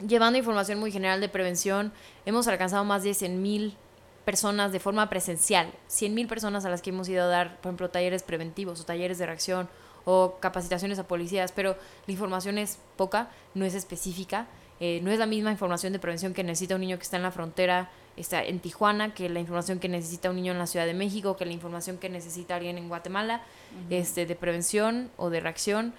[0.05, 1.93] llevando información muy general de prevención.
[2.25, 3.77] Hemos alcanzado más de 100 mil
[4.25, 7.69] personas de forma presencial, 100 mil personas a las que hemos ido a dar, por
[7.69, 9.69] ejemplo, talleres preventivos o talleres de reacción
[10.03, 11.77] o capacitaciones a policías, pero
[12.07, 14.47] la información es poca, no es específica,
[14.79, 17.23] eh, no es la misma información de prevención que necesita un niño que está en
[17.23, 20.85] la frontera está en Tijuana, que la información que necesita un niño en la Ciudad
[20.85, 23.41] de México, que la información que necesita alguien en Guatemala,
[23.89, 25.93] este, de prevención o de reacción.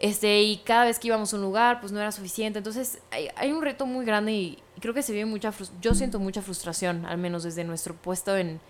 [0.00, 2.58] Este, y cada vez que íbamos a un lugar, pues no era suficiente.
[2.58, 6.18] Entonces, hay, hay un reto muy grande y creo que se vive mucha yo siento
[6.18, 8.60] mucha frustración, al menos desde nuestro puesto en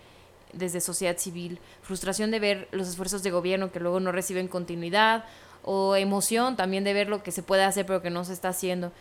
[0.52, 5.24] desde sociedad civil, frustración de ver los esfuerzos de gobierno que luego no reciben continuidad
[5.62, 8.48] o emoción también de ver lo que se puede hacer pero que no se está
[8.48, 8.92] haciendo.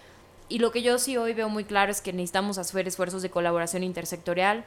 [0.50, 3.30] Y lo que yo sí hoy veo muy claro es que necesitamos hacer esfuerzos de
[3.30, 4.64] colaboración intersectorial.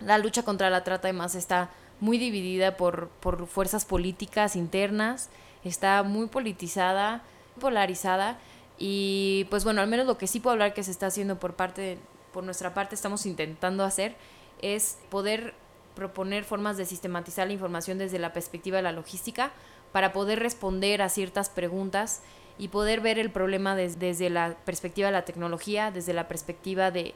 [0.00, 5.28] La lucha contra la trata además está muy dividida por, por fuerzas políticas internas,
[5.62, 7.22] está muy politizada,
[7.60, 8.38] polarizada
[8.78, 11.54] y pues bueno, al menos lo que sí puedo hablar que se está haciendo por
[11.54, 11.98] parte
[12.32, 14.16] por nuestra parte estamos intentando hacer
[14.60, 15.54] es poder
[15.94, 19.52] proponer formas de sistematizar la información desde la perspectiva de la logística
[19.92, 22.22] para poder responder a ciertas preguntas
[22.58, 27.14] y poder ver el problema desde la perspectiva de la tecnología, desde la perspectiva de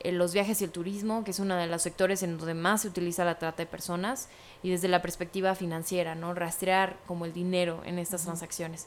[0.00, 2.82] eh, los viajes y el turismo, que es uno de los sectores en donde más
[2.82, 4.28] se utiliza la trata de personas,
[4.62, 6.34] y desde la perspectiva financiera, ¿no?
[6.34, 8.86] Rastrear como el dinero en estas transacciones.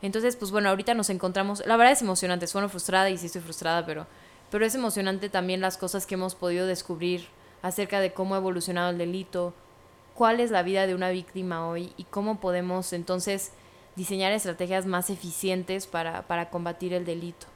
[0.00, 3.42] Entonces, pues bueno, ahorita nos encontramos, la verdad es emocionante, sueno frustrada y sí estoy
[3.42, 4.06] frustrada, pero,
[4.50, 7.26] pero es emocionante también las cosas que hemos podido descubrir
[7.62, 9.54] acerca de cómo ha evolucionado el delito,
[10.14, 13.52] cuál es la vida de una víctima hoy y cómo podemos entonces
[13.98, 17.48] diseñar estrategias más eficientes para, para combatir el delito.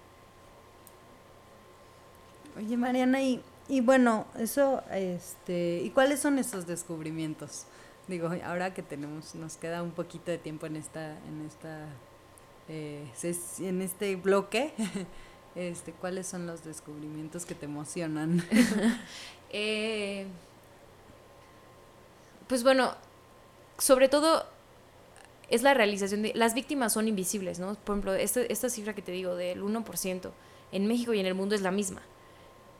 [2.56, 7.64] Oye, Mariana, y, y bueno, eso, este, ¿y cuáles son esos descubrimientos?
[8.08, 11.86] Digo, ahora que tenemos, nos queda un poquito de tiempo en esta, en esta,
[12.68, 13.06] eh,
[13.60, 14.74] en este bloque,
[15.54, 18.44] este, ¿cuáles son los descubrimientos que te emocionan?
[19.50, 20.26] eh,
[22.48, 22.96] pues bueno,
[23.78, 24.44] sobre todo
[25.52, 26.32] es la realización de...
[26.34, 27.74] Las víctimas son invisibles, ¿no?
[27.74, 30.30] Por ejemplo, esta, esta cifra que te digo del 1%
[30.72, 32.00] en México y en el mundo es la misma.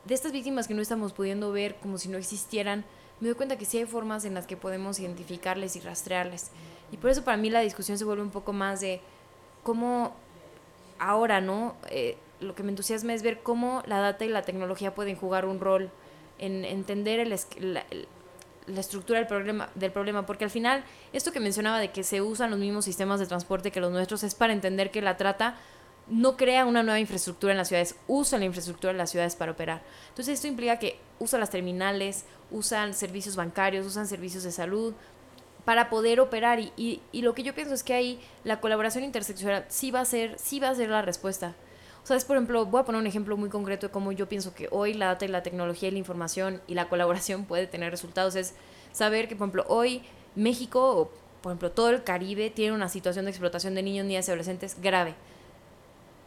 [0.05, 2.83] De estas víctimas que no estamos pudiendo ver como si no existieran,
[3.19, 6.49] me doy cuenta que sí hay formas en las que podemos identificarles y rastrearles.
[6.91, 9.01] Y por eso para mí la discusión se vuelve un poco más de
[9.61, 10.15] cómo
[10.97, 11.75] ahora, ¿no?
[11.89, 15.45] Eh, lo que me entusiasma es ver cómo la data y la tecnología pueden jugar
[15.45, 15.91] un rol
[16.39, 18.07] en entender el, el,
[18.67, 22.21] la estructura del problema, del problema, porque al final esto que mencionaba de que se
[22.21, 25.55] usan los mismos sistemas de transporte que los nuestros es para entender que la trata
[26.07, 29.53] no crea una nueva infraestructura en las ciudades, usa la infraestructura de las ciudades para
[29.53, 29.81] operar.
[30.09, 34.93] Entonces esto implica que usa las terminales, usan servicios bancarios, usan servicios de salud
[35.65, 39.03] para poder operar y, y, y lo que yo pienso es que ahí la colaboración
[39.03, 41.55] interseccional sí va a ser, sí va a ser la respuesta.
[42.03, 44.27] O sea, es por ejemplo, voy a poner un ejemplo muy concreto de cómo yo
[44.27, 47.65] pienso que hoy la data y la tecnología y la información y la colaboración puede
[47.65, 48.35] tener resultados.
[48.35, 48.55] Es
[48.91, 50.03] saber que, por ejemplo, hoy
[50.35, 51.11] México o,
[51.41, 54.81] por ejemplo, todo el Caribe tiene una situación de explotación de niños, niñas y adolescentes
[54.81, 55.15] grave.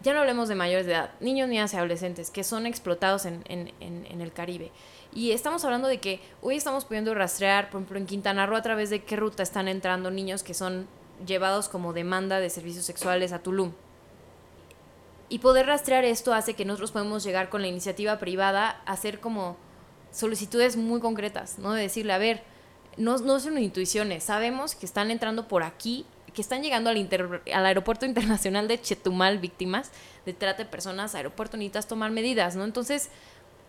[0.03, 3.43] Ya no hablemos de mayores de edad, niños, niñas y adolescentes que son explotados en,
[3.47, 4.73] en, en, en el Caribe.
[5.15, 8.63] Y estamos hablando de que hoy estamos pudiendo rastrear, por ejemplo, en Quintana Roo a
[8.63, 10.87] través de qué ruta están entrando niños que son
[11.27, 13.73] llevados como demanda de servicios sexuales a Tulum
[15.29, 19.21] y poder rastrear esto hace que nosotros podemos llegar con la iniciativa privada a hacer
[19.21, 19.57] como
[20.13, 21.73] solicitudes muy concretas, ¿no?
[21.73, 22.43] De decirle, a ver,
[22.97, 27.67] no, no son intuiciones, sabemos que están entrando por aquí, que están llegando al, al
[27.67, 29.91] aeropuerto internacional de Chetumal víctimas
[30.25, 32.65] de trata de personas, aeropuerto necesitas tomar medidas, ¿no?
[32.65, 33.11] Entonces,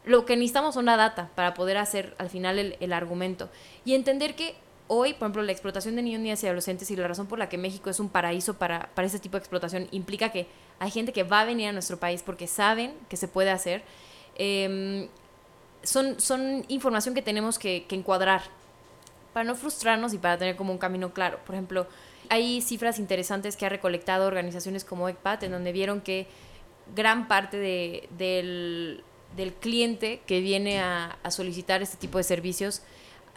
[0.06, 3.50] lo que necesitamos son la data para poder hacer al final el, el argumento
[3.84, 4.56] y entender que
[4.88, 7.50] hoy, por ejemplo, la explotación de niños, niñas y adolescentes y la razón por la
[7.50, 10.48] que México es un paraíso para, para ese tipo de explotación implica que
[10.80, 13.84] hay gente que va a venir a nuestro país porque saben que se puede hacer.
[14.36, 15.08] Em,
[15.84, 18.42] son, son información que tenemos que, que encuadrar
[19.34, 21.40] para no frustrarnos y para tener como un camino claro.
[21.46, 21.88] Por ejemplo,
[22.30, 26.28] hay cifras interesantes que ha recolectado organizaciones como ECPAT en donde vieron que
[26.96, 29.04] gran parte de, del,
[29.36, 32.82] del, cliente que viene a, solicitar este tipo de servicios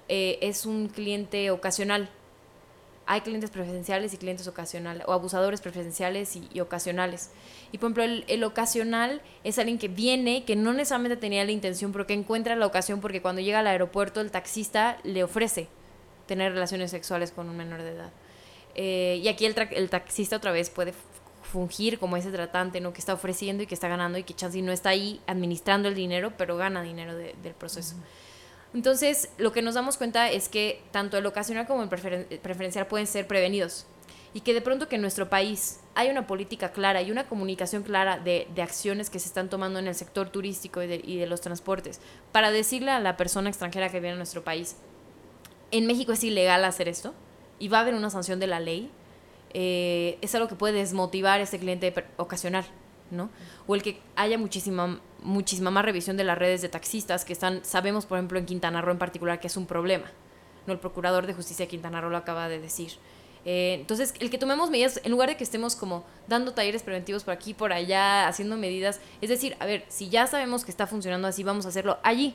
[0.09, 2.09] eh, es un cliente ocasional
[3.11, 7.31] hay clientes preferenciales y clientes ocasionales, o abusadores preferenciales y, ocasionales.
[7.73, 11.51] Y por ejemplo, el, el, ocasional es alguien que viene, que no necesariamente tenía la
[11.51, 15.67] intención, pero que encuentra la ocasión porque cuando llega al aeropuerto el taxista le ofrece
[16.29, 18.13] tener relaciones sexuales con un menor de edad.
[18.77, 20.95] Eh, y aquí el, el, taxista otra vez puede
[21.43, 22.93] fungir como ese tratante, ¿no?
[22.93, 25.97] Que está ofreciendo y que está ganando y que Chansey no está ahí administrando el
[25.97, 27.97] dinero, pero gana dinero de, del proceso.
[27.97, 28.30] Uh -huh.
[28.73, 32.87] Entonces, lo que nos damos cuenta es que tanto el ocasional como el preferen preferencial
[32.87, 33.87] pueden ser prevenidos
[34.33, 37.83] y que de pronto que en nuestro país hay una política clara y una comunicación
[37.83, 41.17] clara de, de acciones que se están tomando en el sector turístico y de, y
[41.17, 44.77] de, los transportes para decirle a la persona extranjera que viene a nuestro país,
[45.73, 47.13] en México es ilegal hacer esto
[47.59, 48.91] y va a haber una sanción de la ley,
[49.53, 52.65] eh, es algo que puede desmotivar a este cliente ocasional,
[53.11, 53.31] ¿no?
[53.67, 57.65] O el que haya muchísima muchísima más revisión de las redes de taxistas que están,
[57.65, 60.07] sabemos por ejemplo en Quintana Roo en particular que es un problema.
[60.67, 62.93] No, el procurador de justicia de Quintana Roo lo acaba de decir.
[63.45, 67.25] Eh, entonces, el que tomemos medidas, en lugar de que estemos como dando talleres preventivos
[67.25, 70.87] por aquí, por allá, haciendo medidas, es decir, a ver, si ya sabemos que está
[70.87, 72.35] funcionando así, vamos a hacerlo allí.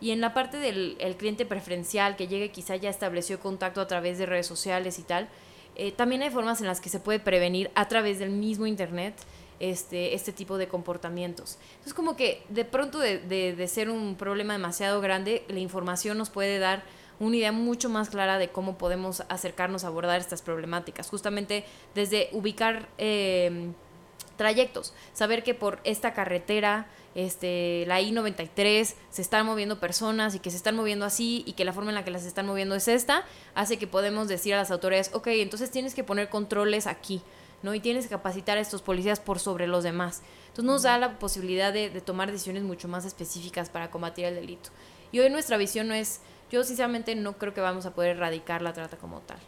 [0.00, 3.86] Y en la parte del el cliente preferencial que llegue quizá ya estableció contacto a
[3.86, 5.28] través de redes sociales y tal,
[5.76, 9.14] eh, también hay formas en las que se puede prevenir a través del mismo Internet
[9.60, 11.58] este, este tipo de comportamientos.
[11.72, 16.30] Entonces como que de pronto de, de, ser un problema demasiado grande, la información nos
[16.30, 16.82] puede dar
[17.20, 21.08] una idea mucho más clara de cómo podemos acercarnos a abordar estas problemáticas.
[21.10, 23.74] Justamente desde ubicar em,
[24.36, 30.50] trayectos, saber que por esta carretera, este, la I-93, se están moviendo personas y que
[30.50, 32.88] se están moviendo así y que la forma en la que las están moviendo es
[32.88, 37.20] esta, hace que podemos decir a las autoridades, ok, entonces tienes que poner controles aquí
[37.62, 37.74] ¿no?
[37.74, 40.22] Y tienes que capacitar a estos policías por sobre los demás.
[40.48, 44.70] Entonces nos da la posibilidad de, tomar decisiones mucho más específicas para combatir el delito.
[45.12, 46.20] Y hoy nuestra visión no es,
[46.50, 49.38] yo sinceramente no creo que vamos a poder erradicar la trata como tal.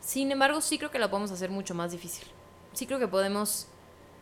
[0.00, 2.26] Sin embargo, sí creo que la podemos hacer mucho más difícil.
[2.72, 3.68] Sí creo que podemos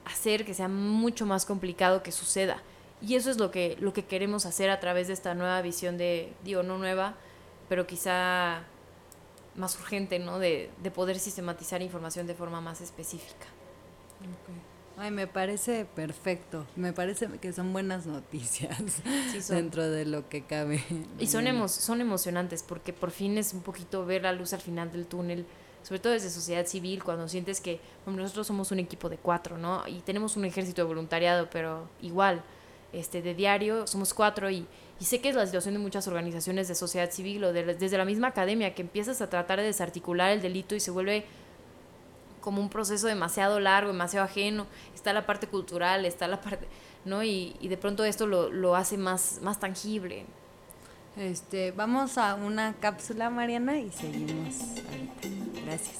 [0.04, 2.62] hacer que sea mucho más complicado que suceda.
[3.02, 5.96] Y eso es lo que, lo que queremos hacer a través de esta nueva visión
[5.96, 7.14] de, digo, no nueva,
[7.68, 8.62] pero quizá
[9.60, 10.38] más urgente, ¿no?
[10.38, 13.46] De, de poder sistematizar información de forma más específica.
[14.96, 16.66] Ay, me parece perfecto.
[16.76, 19.02] Me parece que son buenas noticias
[19.48, 20.84] dentro de lo que cabe.
[21.18, 24.60] Y son, emo son emocionantes porque por fin es un poquito ver la luz al
[24.60, 25.46] final del túnel,
[25.82, 29.88] sobre todo desde sociedad civil, cuando sientes que nosotros somos un equipo de cuatro, ¿no?
[29.88, 32.42] Y tenemos un ejército de voluntariado, pero igual,
[32.92, 34.66] este, de diario somos cuatro y,
[34.98, 38.04] y sé que es la situación de muchas organizaciones de sociedad civil o desde la
[38.04, 41.24] misma academia, que empiezas a tratar de desarticular el delito y se vuelve
[42.40, 44.66] como un proceso demasiado largo, demasiado ajeno.
[44.94, 46.66] Está la parte cultural, está la parte,
[47.04, 47.22] ¿no?
[47.22, 50.26] Y, y de pronto esto lo, lo, hace más, más tangible.
[51.16, 54.54] Este, vamos a una cápsula, Mariana, y seguimos
[54.88, 55.28] ahorita.
[55.64, 55.98] Gracias.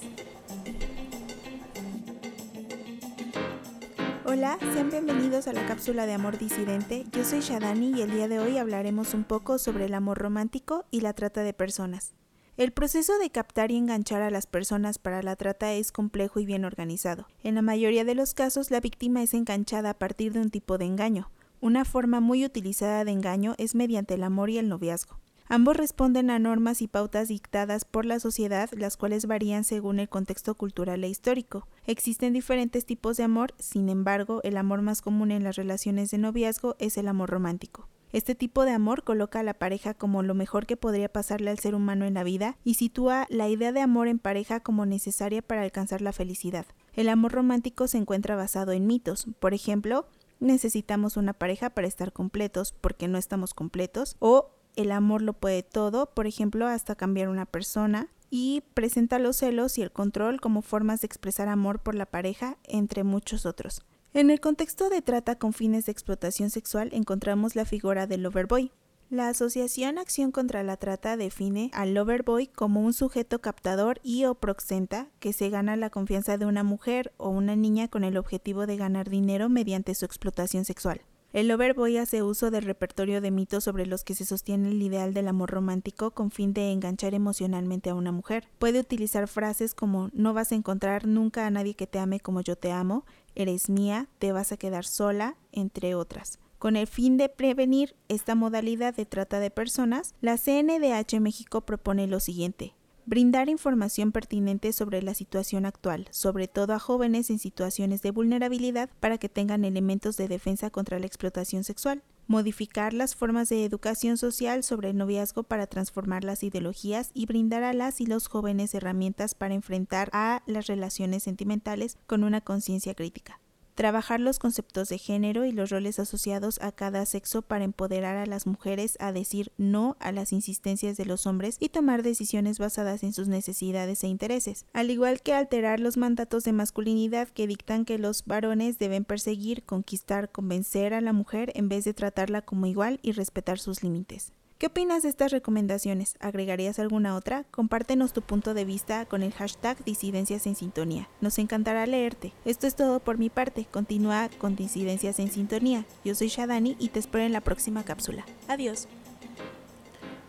[4.26, 7.06] Hola, sean bienvenidos a la cápsula de amor disidente.
[7.10, 10.84] Yo soy Shadani y el día de hoy hablaremos un poco sobre el amor romántico
[10.90, 12.12] y la trata de personas.
[12.58, 16.44] El proceso de captar y enganchar a las personas para la trata es complejo y
[16.44, 17.28] bien organizado.
[17.42, 20.76] En la mayoría de los casos, la víctima es enganchada a partir de un tipo
[20.76, 21.30] de engaño.
[21.62, 25.18] Una forma muy utilizada de engaño es mediante el amor y el noviazgo.
[25.52, 30.08] Ambos responden a normas y pautas dictadas por la sociedad, las cuales varían según el
[30.08, 31.66] contexto cultural e histórico.
[31.86, 36.18] Existen diferentes tipos de amor, sin embargo, el amor más común en las relaciones de
[36.18, 37.88] noviazgo es el amor romántico.
[38.12, 41.58] Este tipo de amor coloca a la pareja como lo mejor que podría pasarle al
[41.58, 45.42] ser humano en la vida y sitúa la idea de amor en pareja como necesaria
[45.42, 46.66] para alcanzar la felicidad.
[46.92, 50.06] El amor romántico se encuentra basado en mitos, por ejemplo,
[50.38, 55.62] necesitamos una pareja para estar completos porque no estamos completos o el amor lo puede
[55.62, 60.62] todo, por ejemplo, hasta cambiar una persona, y presenta los celos y el control como
[60.62, 63.82] formas de expresar amor por la pareja, entre muchos otros.
[64.12, 68.72] En el contexto de trata con fines de explotación sexual encontramos la figura del loverboy.
[69.08, 74.36] La Asociación Acción contra la Trata define al loverboy como un sujeto captador y o
[74.36, 78.66] proxenta que se gana la confianza de una mujer o una niña con el objetivo
[78.66, 81.00] de ganar dinero mediante su explotación sexual.
[81.32, 85.14] El Loverboy hace uso del repertorio de mitos sobre los que se sostiene el ideal
[85.14, 88.48] del amor romántico con fin de enganchar emocionalmente a una mujer.
[88.58, 92.40] Puede utilizar frases como no vas a encontrar nunca a nadie que te ame como
[92.40, 96.40] yo te amo, eres mía, te vas a quedar sola, entre otras.
[96.58, 102.08] Con el fin de prevenir esta modalidad de trata de personas, la CNDH México propone
[102.08, 102.74] lo siguiente
[103.10, 108.88] brindar información pertinente sobre la situación actual, sobre todo a jóvenes en situaciones de vulnerabilidad
[109.00, 114.16] para que tengan elementos de defensa contra la explotación sexual, modificar las formas de educación
[114.16, 118.74] social sobre el noviazgo para transformar las ideologías y brindar a las y los jóvenes
[118.74, 123.40] herramientas para enfrentar a las relaciones sentimentales con una conciencia crítica
[123.80, 128.26] trabajar los conceptos de género y los roles asociados a cada sexo para empoderar a
[128.26, 133.02] las mujeres a decir no a las insistencias de los hombres y tomar decisiones basadas
[133.04, 137.86] en sus necesidades e intereses, al igual que alterar los mandatos de masculinidad que dictan
[137.86, 142.66] que los varones deben perseguir, conquistar, convencer a la mujer en vez de tratarla como
[142.66, 144.34] igual y respetar sus límites.
[144.60, 146.16] ¿Qué opinas de estas recomendaciones?
[146.20, 147.44] ¿Agregarías alguna otra?
[147.50, 151.08] Compártenos tu punto de vista con el hashtag Disidencias en Sintonía.
[151.22, 152.34] Nos encantará leerte.
[152.44, 153.66] Esto es todo por mi parte.
[153.70, 155.86] Continúa con Disidencias en Sintonía.
[156.04, 158.26] Yo soy Shadani y te espero en la próxima cápsula.
[158.48, 158.86] Adiós.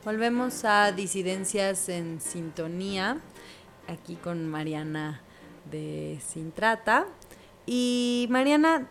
[0.05, 3.19] Volvemos a Disidencias en Sintonía,
[3.89, 5.19] aquí con Mariana
[5.69, 7.05] de Sintrata.
[7.65, 8.87] Y Mariana,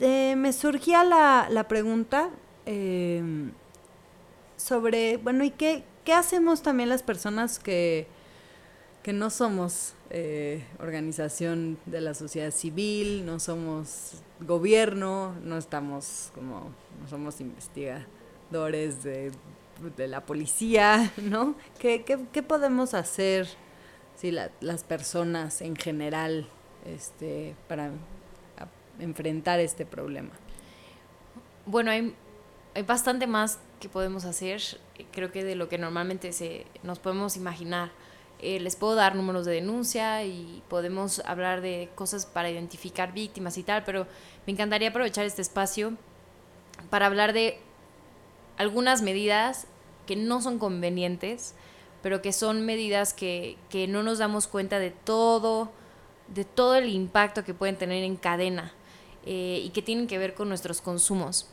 [0.00, 2.30] eh, me surgía la, la pregunta
[2.64, 3.50] eh,
[4.58, 8.06] sobre, bueno, ¿y qué, qué hacemos también las personas que,
[9.02, 16.72] que no somos eh, organización de la sociedad civil, no somos gobierno, no estamos como,
[17.00, 19.30] no somos investigadores de,
[19.96, 21.54] de la policía, ¿no?
[21.78, 23.48] ¿Qué, qué, qué podemos hacer
[24.16, 26.48] si la, las personas en general
[26.84, 27.92] este, para
[28.98, 30.30] enfrentar este problema?
[31.66, 32.14] Bueno, hay,
[32.78, 34.62] hay bastante más que podemos hacer,
[35.10, 37.90] creo que de lo que normalmente se, nos podemos imaginar.
[38.38, 43.58] Eh, les puedo dar números de denuncia y podemos hablar de cosas para identificar víctimas
[43.58, 44.06] y tal, pero
[44.46, 45.94] me encantaría aprovechar este espacio
[46.88, 47.58] para hablar de
[48.58, 49.66] algunas medidas
[50.06, 51.56] que no son convenientes,
[52.00, 55.72] pero que son medidas que, que no nos damos cuenta de todo,
[56.28, 58.72] de todo el impacto que pueden tener en cadena
[59.26, 61.48] eh, y que tienen que ver con nuestros consumos.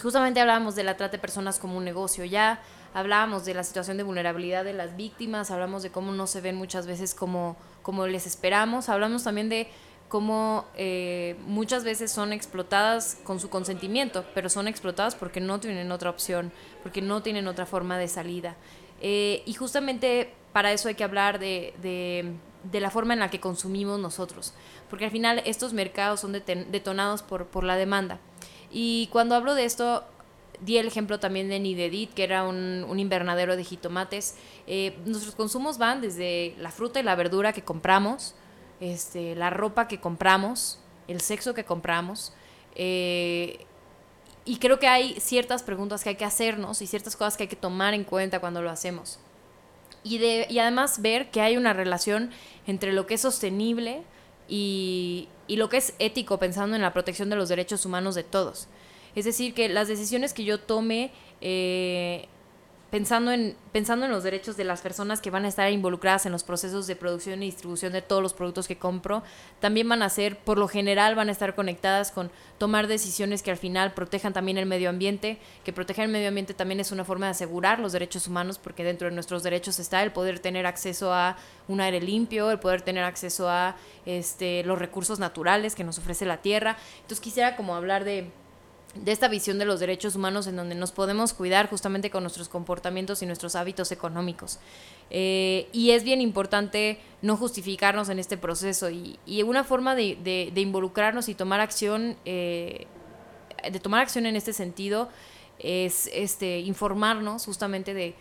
[0.00, 2.60] Justamente hablábamos de la trata de personas como un negocio, ya
[2.92, 6.56] hablábamos de la situación de vulnerabilidad de las víctimas, hablamos de cómo no se ven
[6.56, 9.68] muchas veces como, como les esperamos, hablamos también de
[10.08, 15.92] cómo eh, muchas veces son explotadas con su consentimiento, pero son explotadas porque no tienen
[15.92, 18.56] otra opción, porque no tienen otra forma de salida.
[19.00, 22.32] Eh, y justamente para eso hay que hablar de, de,
[22.64, 24.52] de, la forma en la que consumimos nosotros,
[24.88, 28.18] porque al final estos mercados son detonados por, por la demanda.
[28.78, 30.04] Y cuando hablo de esto,
[30.60, 34.36] di el ejemplo también de Nidedit, que era un, invernadero de jitomates.
[34.66, 38.34] Eh, nuestros consumos van desde la fruta y la verdura que compramos,
[38.80, 42.34] este, la ropa que compramos, el sexo que compramos.
[42.74, 43.64] Eh,
[44.44, 47.48] y creo que hay ciertas preguntas que hay que hacernos y ciertas cosas que hay
[47.48, 49.18] que tomar en cuenta cuando lo hacemos.
[50.04, 52.30] Y, de, y además ver que hay una relación
[52.66, 54.04] entre lo que es sostenible
[54.48, 58.24] y, y lo que es ético pensando en la protección de los derechos humanos de
[58.24, 58.68] todos.
[59.14, 62.28] Es decir, que las decisiones que yo tome eh,
[62.90, 66.32] pensando, en, pensando en los derechos de las personas que van a estar involucradas en
[66.32, 69.22] los procesos de producción y distribución de todos los productos que compro,
[69.60, 73.50] también van a ser, por lo general, van a estar conectadas con tomar decisiones que
[73.50, 77.04] al final protejan también el medio ambiente, que proteger el medio ambiente también es una
[77.04, 80.66] forma de asegurar los derechos humanos, porque dentro de nuestros derechos está el poder tener
[80.66, 81.36] acceso a
[81.68, 86.24] un aire limpio, el poder tener acceso a este, los recursos naturales que nos ofrece
[86.24, 86.76] la tierra.
[86.96, 88.30] Entonces quisiera como hablar de
[89.04, 92.48] de esta visión de los derechos humanos en donde nos podemos cuidar justamente con nuestros
[92.48, 94.58] comportamientos y nuestros hábitos económicos.
[95.10, 100.16] Eh, y es bien importante no justificarnos en este proceso y, y una forma de,
[100.52, 102.86] de, involucrarnos y tomar acción, eh,
[103.70, 105.08] de tomar acción en este sentido
[105.58, 108.14] es este, informarnos justamente de,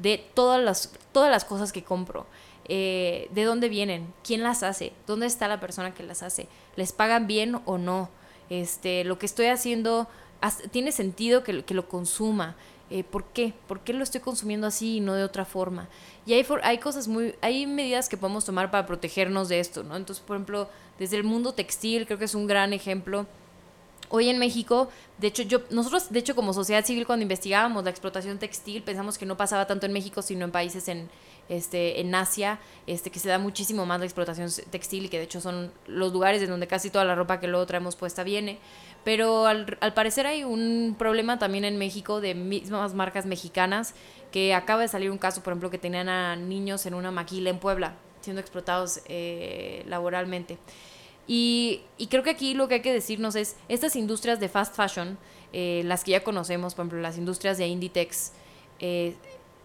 [0.00, 2.26] de todas, las, todas las cosas que compro.
[2.66, 6.46] Eh, de dónde vienen, quién las hace, dónde está la persona que las hace,
[6.76, 8.08] les pagan bien o no,
[8.60, 10.08] este, lo que estoy haciendo
[10.72, 12.54] tiene sentido que, lo consuma.
[12.90, 13.54] Eh, ¿Por qué?
[13.66, 15.88] ¿Por qué lo estoy consumiendo así y no de otra forma?
[16.26, 19.96] Y hay, hay cosas muy, hay medidas que podemos tomar para protegernos de esto, ¿no?
[19.96, 23.26] Entonces, por ejemplo, desde el mundo textil creo que es un gran ejemplo.
[24.10, 27.88] Hoy en México, de hecho, yo, nosotros, de hecho, como sociedad civil, cuando investigábamos la
[27.90, 31.08] explotación textil, pensamos que no pasaba tanto en México, sino en países en,
[31.48, 35.24] este, en Asia, este, que se da muchísimo más la explotación textil y que de
[35.24, 38.58] hecho son los lugares en donde casi toda la ropa que luego traemos puesta viene.
[39.04, 43.94] Pero al, al parecer hay un problema también en México de mismas marcas mexicanas,
[44.30, 47.50] que acaba de salir un caso, por ejemplo, que tenían a niños en una maquila
[47.50, 50.58] en Puebla, siendo explotados eh, laboralmente.
[51.26, 54.74] Y, y, creo que aquí lo que hay que decirnos es, estas industrias de fast
[54.74, 55.18] fashion,
[55.52, 58.32] eh, las que ya conocemos, por ejemplo, las industrias de Inditex,
[58.80, 59.14] eh,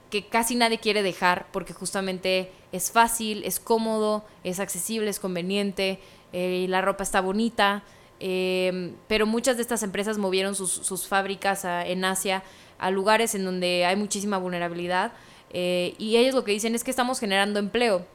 [0.10, 6.00] que casi nadie quiere dejar porque justamente es fácil, es cómodo, es accesible, es conveniente,
[6.34, 7.84] eh, y la ropa está bonita,
[8.20, 12.44] eh, pero muchas de estas empresas movieron sus, sus fábricas en Asia
[12.80, 15.12] a lugares en donde hay muchísima vulnerabilidad
[15.52, 18.06] eh, y ellos lo que dicen es que estamos generando empleo.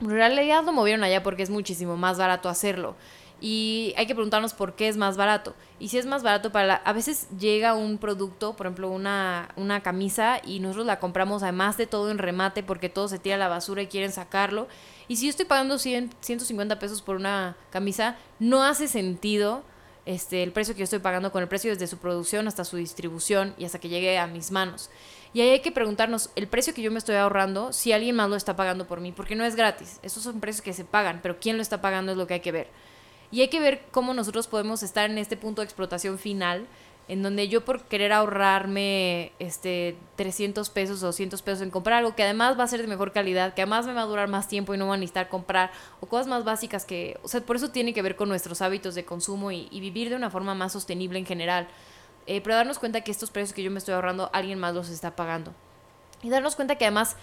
[0.00, 2.96] En realidad lo movieron allá porque es muchísimo más barato hacerlo
[3.40, 5.54] y hay que preguntarnos por qué es más barato.
[5.78, 9.50] Y si es más barato para la, A veces llega un producto, por ejemplo, una,
[9.56, 13.36] una camisa, y nosotros la compramos además de todo en remate porque todo se tira
[13.36, 14.68] a la basura y quieren sacarlo.
[15.08, 19.62] Y si yo estoy pagando 100, 150 pesos por una camisa, no hace sentido
[20.06, 22.76] este, el precio que yo estoy pagando con el precio desde su producción hasta su
[22.76, 24.88] distribución y hasta que llegue a mis manos.
[25.34, 28.30] Y ahí hay que preguntarnos, el precio que yo me estoy ahorrando, si alguien más
[28.30, 29.98] lo está pagando por mí, porque no es gratis.
[30.02, 32.40] Esos son precios que se pagan, pero quién lo está pagando es lo que hay
[32.40, 32.68] que ver.
[33.30, 36.66] Y hay que ver cómo nosotros podemos estar en este punto de explotación final
[37.08, 42.16] en donde yo por querer ahorrarme este 300 pesos o 200 pesos en comprar algo
[42.16, 44.48] que además va a ser de mejor calidad, que además me va a durar más
[44.48, 45.70] tiempo y no va a necesitar comprar,
[46.00, 48.96] o cosas más básicas que, o sea, por eso tiene que ver con nuestros hábitos
[48.96, 51.68] de consumo y, vivir de una forma más sostenible en general.
[52.26, 54.88] Eh, pero darnos cuenta que estos precios que yo me estoy ahorrando, alguien más los
[54.88, 55.54] está pagando.
[56.22, 57.16] Y darnos cuenta que además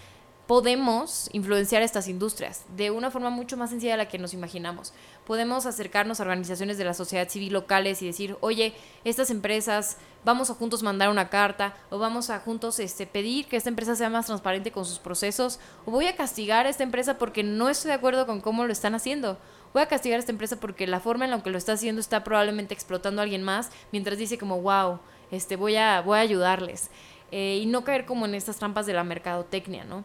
[0.53, 4.93] podemos influenciar estas industrias de una forma mucho más sencilla de la que nos imaginamos.
[5.25, 10.51] Podemos acercarnos a organizaciones de la sociedad civil locales y decir, oye, estas empresas, vamos
[10.51, 14.11] a juntos mandar una carta o vamos a juntos este, pedir que esta empresa sea
[14.11, 17.89] más transparente con sus procesos o voy a castigar a esta empresa porque no estoy
[17.89, 19.39] de acuerdo con cómo lo están haciendo.
[19.73, 21.99] Voy a castigar a esta empresa porque la forma en la que lo está haciendo
[21.99, 24.99] está probablemente explotando a alguien más mientras dice como, wow,
[25.31, 26.91] este, voy, a, voy ayudarles.
[27.31, 30.03] Eh, y no caer como en estas trampas de la mercadotecnia, ¿no?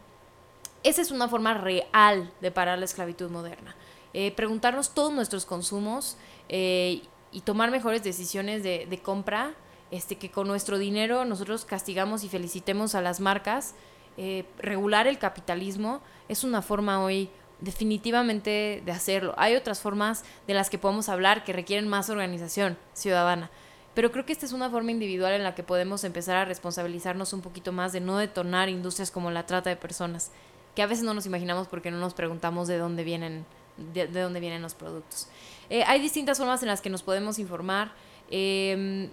[0.84, 3.74] Esa es una forma real de parar la esclavitud moderna.
[4.14, 6.16] Eh, preguntarnos todos nuestros consumos
[6.48, 7.02] eh,
[7.32, 9.52] y tomar mejores decisiones de, compra,
[9.90, 13.74] este, que con nuestro dinero nosotros castigamos y felicitemos a las marcas.
[14.16, 17.28] Eh, regular el capitalismo es una forma hoy
[17.60, 19.34] definitivamente de hacerlo.
[19.36, 23.50] Hay otras formas de las que podemos hablar que requieren más organización ciudadana.
[23.94, 27.32] Pero creo que esta es una forma individual en la que podemos empezar a responsabilizarnos
[27.32, 30.30] un poquito más de no detonar industrias como la trata de personas
[30.78, 33.44] que a veces no nos imaginamos porque no nos preguntamos de dónde vienen,
[33.92, 35.26] de, dónde vienen los productos.
[35.70, 37.90] Eh, hay distintas formas en las que nos podemos informar.
[38.30, 39.10] Em,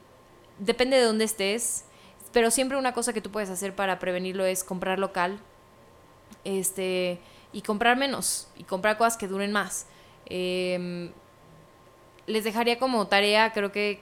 [0.59, 1.85] depende de dónde estés,
[2.31, 5.39] pero siempre una cosa que tú puedes hacer para prevenirlo es comprar local
[6.43, 7.17] este,
[7.51, 9.87] y comprar menos y comprar cosas que duren más.
[10.27, 11.09] Em,
[12.27, 14.01] les dejaría como tarea, creo que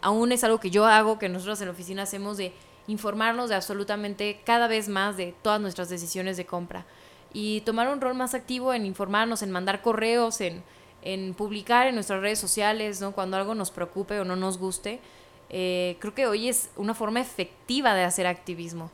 [0.00, 2.52] aún es algo que yo hago, que nosotros en la oficina hacemos de
[2.86, 6.86] informarnos de absolutamente cada vez más de todas nuestras decisiones de compra
[7.32, 10.62] y tomar un rol más activo en informarnos, en mandar correos, en,
[11.02, 13.12] en publicar en nuestras redes sociales, ¿no?
[13.12, 15.00] Cuando algo nos preocupe o no nos guste.
[15.48, 18.90] Eh, creo que hoy es una forma efectiva de hacer activismo.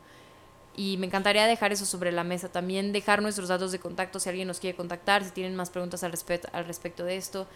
[0.75, 2.51] Y me encantaría dejar eso sobre la mesa.
[2.51, 6.05] También dejar nuestros datos de contacto si alguien nos quiere contactar, si tienen más preguntas
[6.05, 7.47] al, respecto al respecto de esto.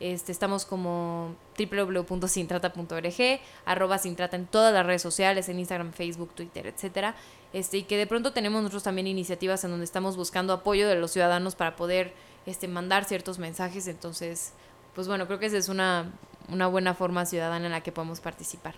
[0.00, 6.66] Este, estamos como www.sintrata.org, arroba sintrata en todas las redes sociales, en Instagram, Facebook, Twitter,
[6.66, 7.14] etcétera.
[7.52, 10.94] Este, y que de pronto tenemos nosotros también iniciativas en donde estamos buscando apoyo de
[10.94, 12.12] los ciudadanos para poder
[12.46, 13.88] este, mandar ciertos mensajes.
[13.88, 14.52] Entonces,
[14.94, 16.12] pues bueno, creo que esa es una,
[16.48, 18.74] una buena forma ciudadana en la que podemos participar.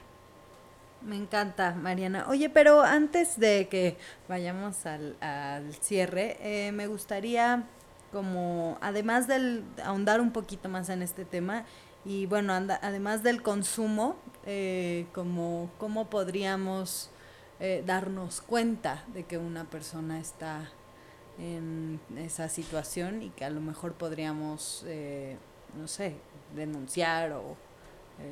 [1.02, 2.26] Me encanta, Mariana.
[2.28, 3.96] Oye, pero antes de que
[4.28, 7.64] vayamos al, al cierre, eh, me gustaría
[8.12, 11.64] como además del ahondar un poquito más en este tema
[12.04, 17.10] y bueno, además del consumo, eh, como cómo podríamos
[17.60, 20.70] eh, darnos cuenta de que una persona está
[21.38, 25.36] en esa situación y que a lo mejor podríamos, eh,
[25.78, 26.16] no sé,
[26.54, 27.56] denunciar o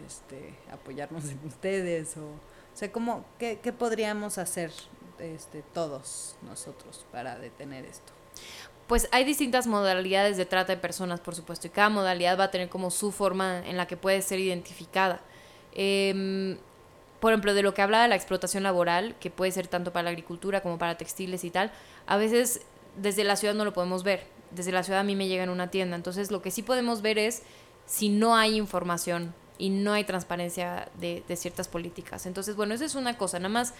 [0.07, 4.73] este, apoyarnos en ustedes o, o sea, ¿cómo, qué, qué podríamos hacer
[5.19, 8.13] este, todos nosotros para detener esto?
[8.89, 12.51] Pues hay distintas modalidades de trata de personas, por supuesto, y cada modalidad va a
[12.51, 15.21] tener como su forma en la que puede ser identificada.
[15.75, 16.57] Em,
[17.21, 20.05] por ejemplo, de lo que habla de la explotación laboral, que puede ser tanto para
[20.05, 21.71] la agricultura como para textiles y tal,
[22.07, 22.63] a veces
[22.97, 24.27] desde la ciudad no lo podemos ver.
[24.53, 25.95] Desde la ciudad a mí me llega en una tienda.
[25.95, 27.43] Entonces, lo que sí podemos ver es
[27.85, 32.25] si no hay información y no hay transparencia de, de ciertas políticas.
[32.25, 33.39] Entonces, bueno, esa es una cosa.
[33.39, 33.75] Nada más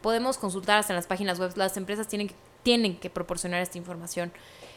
[0.00, 1.52] podemos consultar hasta en las páginas web.
[1.56, 2.34] Las empresas tienen que
[2.68, 4.30] tienen que proporcionar esta información.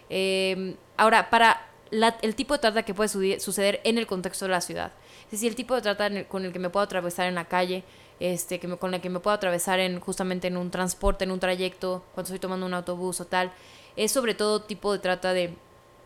[0.10, 3.10] Eh, ahora, para el tipo de trata que puede
[3.42, 4.94] suceder en el contexto de la ciudad.
[5.26, 7.84] Es decir, el tipo de trata con el que me puedo atravesar en la calle,
[8.22, 11.32] este, que me, con el que me puedo atravesar en, justamente en un transporte, en
[11.32, 13.52] un trayecto, cuando estoy tomando un autobús o tal,
[13.98, 15.54] es sobre todo tipo de trata de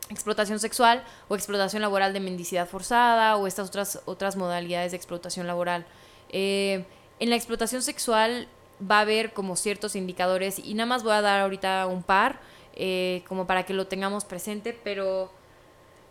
[0.09, 5.45] explotación sexual o explotación laboral de mendicidad forzada o estas otras, otras modalidades de explotación
[5.45, 5.85] laboral.
[6.29, 6.83] Eh,
[7.19, 8.47] en la explotación sexual
[8.81, 12.39] va a haber como ciertos indicadores y nada más voy a dar ahorita un par
[12.75, 15.31] eh, como para que lo tengamos presente, pero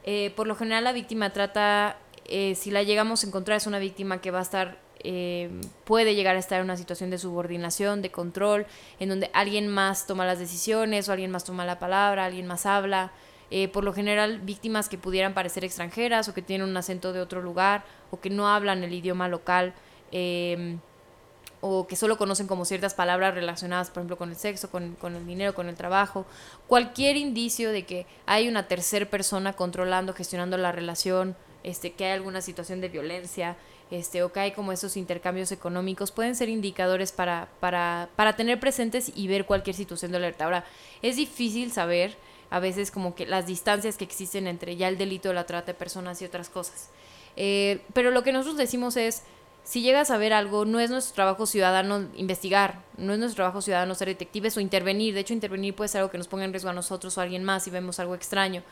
[0.05, 3.79] eh, por lo general la víctima trata, eh, si la llegamos a encontrar es una
[3.79, 4.83] víctima que va a estar,
[5.85, 8.65] puede llegar a estar en una situación de subordinación, de control,
[8.99, 12.65] en donde alguien más toma las decisiones o alguien más toma la palabra, alguien más
[12.65, 13.13] habla.
[13.75, 17.43] por lo general víctimas que pudieran parecer extranjeras o que tienen un acento de otro
[17.43, 19.75] lugar o que no hablan el idioma local
[21.67, 25.27] o que solo conocen como ciertas palabras relacionadas, por ejemplo, con el sexo, con, el
[25.27, 26.27] dinero, con el trabajo,
[26.67, 32.13] cualquier indicio de que hay una tercera persona controlando, gestionando la relación, este, que hay
[32.13, 33.57] alguna situación de violencia,
[33.91, 38.61] este, o que hay como esos intercambios económicos, pueden ser indicadores para, para, para tener
[38.61, 40.45] presentes y ver cualquier situación de alerta.
[40.45, 40.67] Ahora,
[41.01, 42.15] es difícil saber
[42.51, 45.73] a veces como que las distancias que existen entre ya el delito de la trata
[45.73, 46.91] de personas y otras cosas.
[47.37, 49.23] Eh, pero lo que nosotros decimos es,
[49.65, 53.63] si llegas a ver algo, no es nuestro trabajo ciudadano investigar, no es nuestro trabajo
[53.63, 55.15] ciudadano ser detectives o intervenir.
[55.15, 57.25] De hecho, intervenir puede ser algo que nos ponga en riesgo a nosotros o a
[57.25, 58.63] alguien más si vemos algo extraño.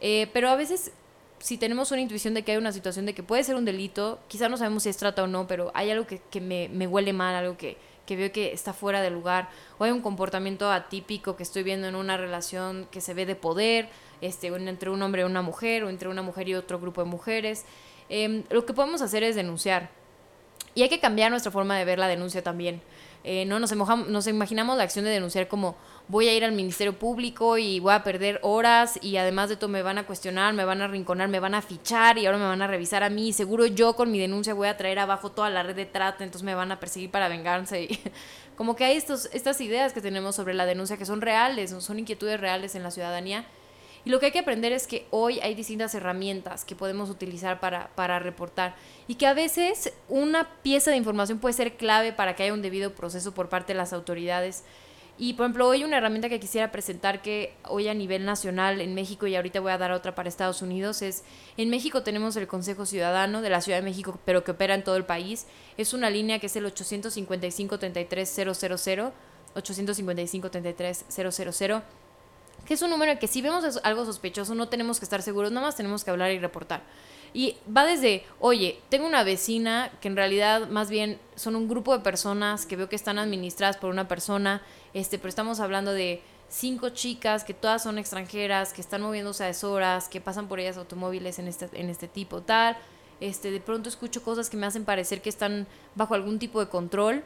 [0.00, 0.92] Eh, pero a veces,
[1.40, 4.20] si tenemos una intuición de que hay una situación de que puede ser un delito,
[4.28, 7.12] quizá no sabemos si es trata o no, pero hay algo que, que me, huele
[7.12, 7.76] mal, algo que,
[8.06, 11.88] que veo que está fuera de lugar, o hay un comportamiento atípico que estoy viendo
[11.88, 13.88] en una relación que se ve de poder,
[14.20, 17.10] este, entre un hombre y una mujer, o entre una mujer y otro grupo de
[17.10, 17.64] mujeres.
[18.08, 19.90] Eh, lo que podemos hacer es denunciar
[20.76, 22.82] y hay que cambiar nuestra forma de ver la denuncia también.
[23.24, 23.72] Eh, no nos,
[24.28, 25.74] imaginamos la acción de denunciar como
[26.06, 29.68] voy a ir al Ministerio Público y voy a perder horas y además de todo
[29.68, 32.44] me van a cuestionar, me van a rinconar, me van a fichar y ahora me
[32.44, 33.32] van a revisar a mí.
[33.32, 36.44] Seguro yo con mi denuncia voy a traer abajo toda la red de trata, entonces
[36.44, 37.88] me van a perseguir para vengarse.
[38.56, 41.98] Como que hay estos, estas ideas que tenemos sobre la denuncia que son reales, son
[41.98, 43.46] inquietudes reales en la ciudadanía
[44.06, 47.58] y lo que hay que aprender es que hoy hay distintas herramientas que podemos utilizar
[47.58, 48.76] para, para reportar
[49.08, 52.62] y que a veces una pieza de información puede ser clave para que haya un
[52.62, 54.62] debido proceso por parte de las autoridades.
[55.18, 58.94] Y por ejemplo, hoy una herramienta que quisiera presentar que hoy a nivel nacional en
[58.94, 61.24] México y ahorita voy a dar otra para Estados Unidos es,
[61.56, 64.84] en México tenemos el Consejo Ciudadano de la Ciudad de México, pero que opera en
[64.84, 65.48] todo el país.
[65.78, 71.82] Es una línea que es el 855 33 000, 855 33 000
[72.66, 75.66] que es un número que si vemos algo sospechoso no tenemos que estar seguros, nada
[75.66, 76.82] más tenemos que hablar y reportar.
[77.32, 81.96] Y va desde, oye, tengo una vecina que en realidad más bien son un grupo
[81.96, 84.62] de personas que veo que están administradas por una persona,
[84.94, 89.48] este, pero estamos hablando de cinco chicas que todas son extranjeras, que están moviéndose a
[89.48, 92.76] deshoras, que pasan por ellas automóviles en este, en este tipo, tal.
[93.20, 96.68] Este, de pronto escucho cosas que me hacen parecer que están bajo algún tipo de
[96.68, 97.24] control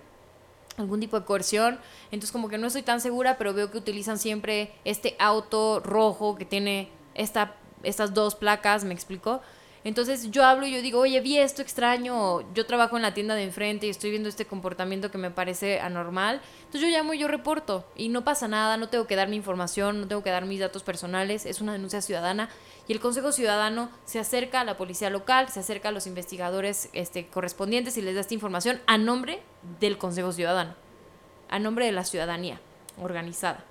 [0.76, 1.78] algún tipo de coerción.
[2.06, 6.36] Entonces como que no estoy tan segura, pero veo que utilizan siempre este auto rojo
[6.36, 9.40] que tiene esta, estas dos placas, me explicó.
[9.82, 13.34] Entonces yo hablo y yo digo, oye, vi esto extraño, yo trabajo en la tienda
[13.34, 16.42] de enfrente y estoy viendo este comportamiento que me parece anormal.
[16.66, 19.36] Entonces yo llamo y yo reporto y no pasa nada, no tengo que dar mi
[19.36, 22.50] información, no tengo que dar mis datos personales, es una denuncia ciudadana
[22.90, 26.88] y el Consejo Ciudadano se acerca a la policía local, se acerca a los investigadores
[26.92, 29.40] este, correspondientes y les da esta información a nombre
[29.78, 30.74] del Consejo Ciudadano,
[31.48, 32.60] a nombre de la ciudadanía
[33.00, 33.64] organizada.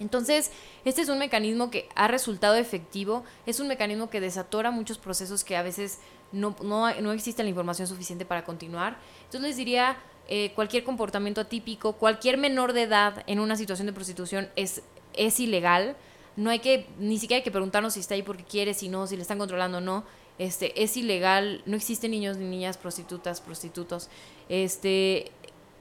[0.00, 0.50] Entonces,
[0.84, 5.44] este es un mecanismo que ha resultado efectivo, es un mecanismo que desatora muchos procesos
[5.44, 6.00] que a veces
[6.32, 8.96] no, no, existe la información suficiente para continuar.
[9.26, 13.92] Entonces les diría, eh, cualquier comportamiento atípico, cualquier menor de edad en una situación de
[13.92, 14.82] prostitución es,
[15.12, 15.94] es ilegal.
[16.36, 19.06] No hay que, ni siquiera hay que preguntarnos si está ahí porque quiere, si no,
[19.06, 20.04] si le están controlando o no.
[20.38, 24.08] Este, es ilegal, no existen niños ni niñas prostitutas, prostitutos.
[24.48, 25.30] Este,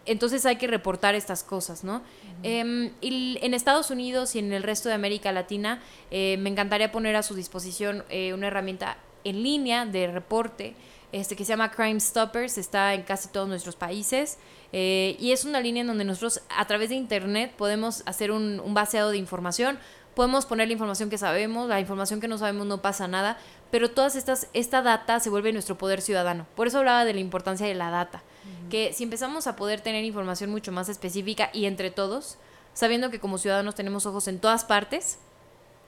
[0.06, 2.02] entonces hay que reportar estas cosas, ¿no?
[2.44, 6.92] Em, y en Estados Unidos y en el resto de América Latina eh, me encantaría
[6.92, 10.74] poner a su disposición eh, una herramienta en línea de reporte
[11.12, 14.38] este, que se llama Crime Stoppers, está en casi todos nuestros países
[14.72, 18.60] eh, y es una línea en donde nosotros a través de Internet podemos hacer un,
[18.62, 19.78] un vaciado de información,
[20.16, 23.38] podemos poner la información que sabemos, la información que no sabemos no pasa nada,
[23.72, 26.46] pero todas estas, esta data se vuelve nuestro poder ciudadano.
[26.56, 28.24] Por eso hablaba de la importancia de la data
[28.70, 32.38] que si empezamos a poder tener información mucho más específica y entre todos,
[32.74, 35.20] sabiendo que como ciudadanos tenemos ojos en todas partes,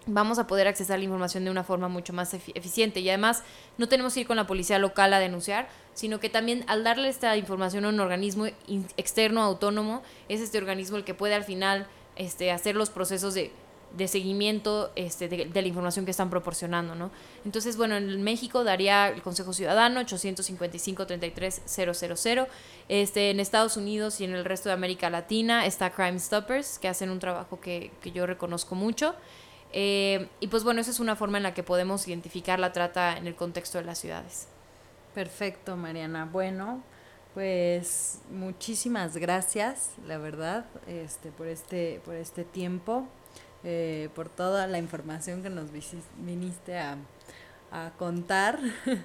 [0.06, 3.00] vamos a poder accesar la información de una forma mucho más eficiente.
[3.00, 3.44] Y además,
[3.78, 7.08] no tenemos que ir con la policía local a denunciar, sino que también al darle
[7.08, 8.48] esta información a un organismo
[8.98, 13.52] externo, autónomo, es este organismo el que puede al final este, hacer los procesos de
[13.94, 17.12] de seguimiento este, de, la información que están proporcionando, ¿no?
[17.46, 22.48] Entonces, bueno, en México daría el Consejo Ciudadano 855-33-000.
[22.90, 26.88] Este, en Estados Unidos y en el resto de América Latina está Crime Stoppers, que
[26.88, 29.16] hacen un trabajo que, que yo reconozco mucho.
[29.74, 33.18] Eh, y pues bueno, esa es una forma en la que podemos identificar la trata
[33.18, 34.48] en el contexto de las ciudades.
[35.16, 36.30] Perfecto, Mariana.
[36.32, 36.84] Bueno,
[37.34, 43.08] pues muchísimas gracias, la verdad, este, por este, por este tiempo.
[43.64, 45.70] Eh, por toda la información que nos
[46.18, 46.98] viniste a,
[47.98, 48.60] contar.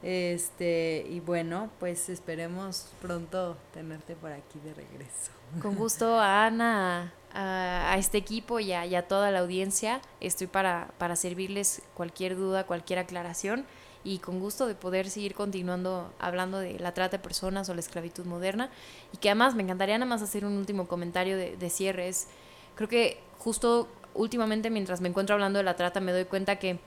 [0.00, 5.32] Este, y bueno, pues esperemos pronto tenerte por aquí de regreso.
[5.60, 10.00] Con gusto a Ana, a, este equipo y a, toda la audiencia.
[10.20, 13.66] Estoy para, para servirles cualquier duda, cualquier aclaración
[14.04, 17.80] y con gusto de poder seguir continuando hablando de la trata de personas o la
[17.80, 18.70] esclavitud moderna.
[19.12, 22.06] Y que además me encantaría nada más hacer un último comentario de, de cierre.
[22.06, 22.28] Es,
[22.76, 23.88] creo que justo
[24.18, 26.78] últimamente mientras me encuentro hablando de la trata me doy cuenta que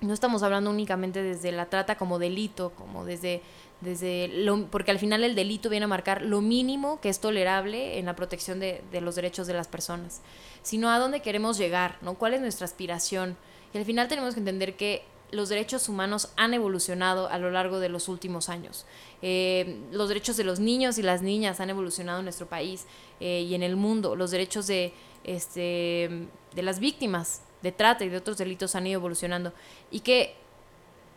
[0.00, 3.40] no estamos hablando únicamente desde la trata como delito, como desde,
[3.80, 7.98] desde lo, porque al final el delito viene a marcar lo mínimo que es tolerable
[7.98, 10.20] en la protección de, de los derechos de las personas,
[10.62, 12.14] sino a dónde queremos llegar, ¿no?
[12.14, 13.36] ¿Cuál es nuestra aspiración?
[13.72, 17.80] Y al final tenemos que entender que los derechos humanos han evolucionado a lo largo
[17.80, 18.84] de los últimos años.
[19.22, 22.86] Eh, los derechos de los niños y las niñas han evolucionado en nuestro país
[23.18, 24.14] eh, y en el mundo.
[24.14, 24.92] Los derechos de,
[25.24, 29.52] este, de las víctimas de trata y de otros delitos han ido evolucionando.
[29.90, 30.34] Y que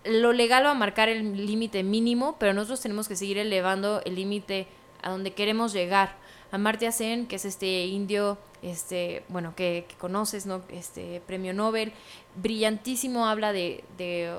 [0.03, 4.15] lo legal va a marcar el límite mínimo, pero nosotros tenemos que seguir elevando el
[4.15, 4.67] límite
[5.01, 6.15] a donde queremos llegar.
[6.51, 10.61] Amartya Sen, que es este indio, este, bueno, que, conoces, ¿no?
[10.69, 11.91] Este premio Nobel,
[12.35, 14.31] brillantísimo, habla de, de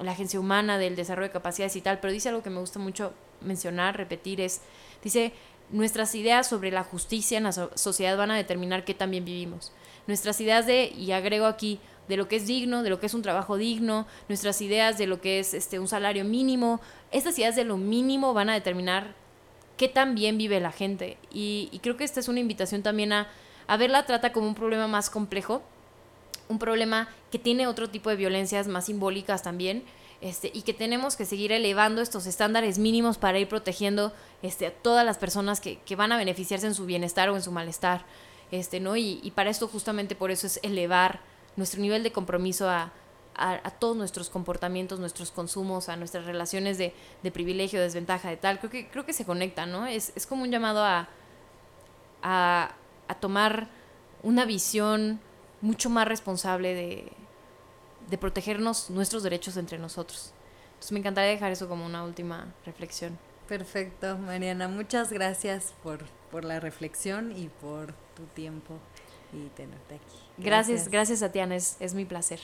[0.00, 2.78] la agencia humana, del desarrollo de capacidades y tal, pero dice algo que me gusta
[2.78, 4.60] mucho mencionar, repetir, es,
[5.02, 5.32] dice,
[5.70, 9.72] nuestras ideas sobre la justicia en la sociedad van a determinar qué también vivimos.
[10.06, 13.14] Nuestras ideas de, y agrego aquí, de lo que es digno, de lo que es
[13.14, 16.80] un trabajo digno, nuestras ideas de lo que es este, un salario mínimo,
[17.10, 19.14] estas ideas de lo mínimo van a determinar
[19.76, 21.18] qué tan bien vive la gente.
[21.32, 23.28] Y, creo que esta es una invitación también a,
[23.66, 25.62] a ver la trata como un problema más complejo,
[26.48, 29.82] un problema que tiene otro tipo de violencias más simbólicas también.
[30.22, 34.70] Este, y que tenemos que seguir elevando estos estándares mínimos para ir protegiendo este, a
[34.70, 38.06] todas las personas que van a beneficiarse en su bienestar o en su malestar.
[38.50, 38.96] Este, ¿no?
[38.96, 41.20] Y, y, para esto justamente por eso es elevar
[41.56, 42.92] nuestro nivel de compromiso a,
[43.34, 48.58] a, todos nuestros comportamientos, nuestros consumos, a nuestras relaciones de, de, privilegio, desventaja, de tal.
[48.58, 49.86] Creo que, creo que se conecta, ¿no?
[49.86, 51.08] Es, es como un llamado a,
[52.22, 52.74] a,
[53.08, 53.68] a, tomar
[54.22, 55.20] una visión
[55.60, 57.12] mucho más responsable de,
[58.08, 60.32] de protegernos nuestros derechos entre nosotros.
[60.68, 63.18] Entonces me encantaría dejar eso como una última reflexión.
[63.48, 64.68] Perfecto, Mariana.
[64.68, 66.04] Muchas gracias por,
[66.36, 68.74] por la reflexión y por tu tiempo
[69.32, 70.18] y tenerte aquí.
[70.36, 72.40] Gracias, gracias, a Tiana, es, es mi placer.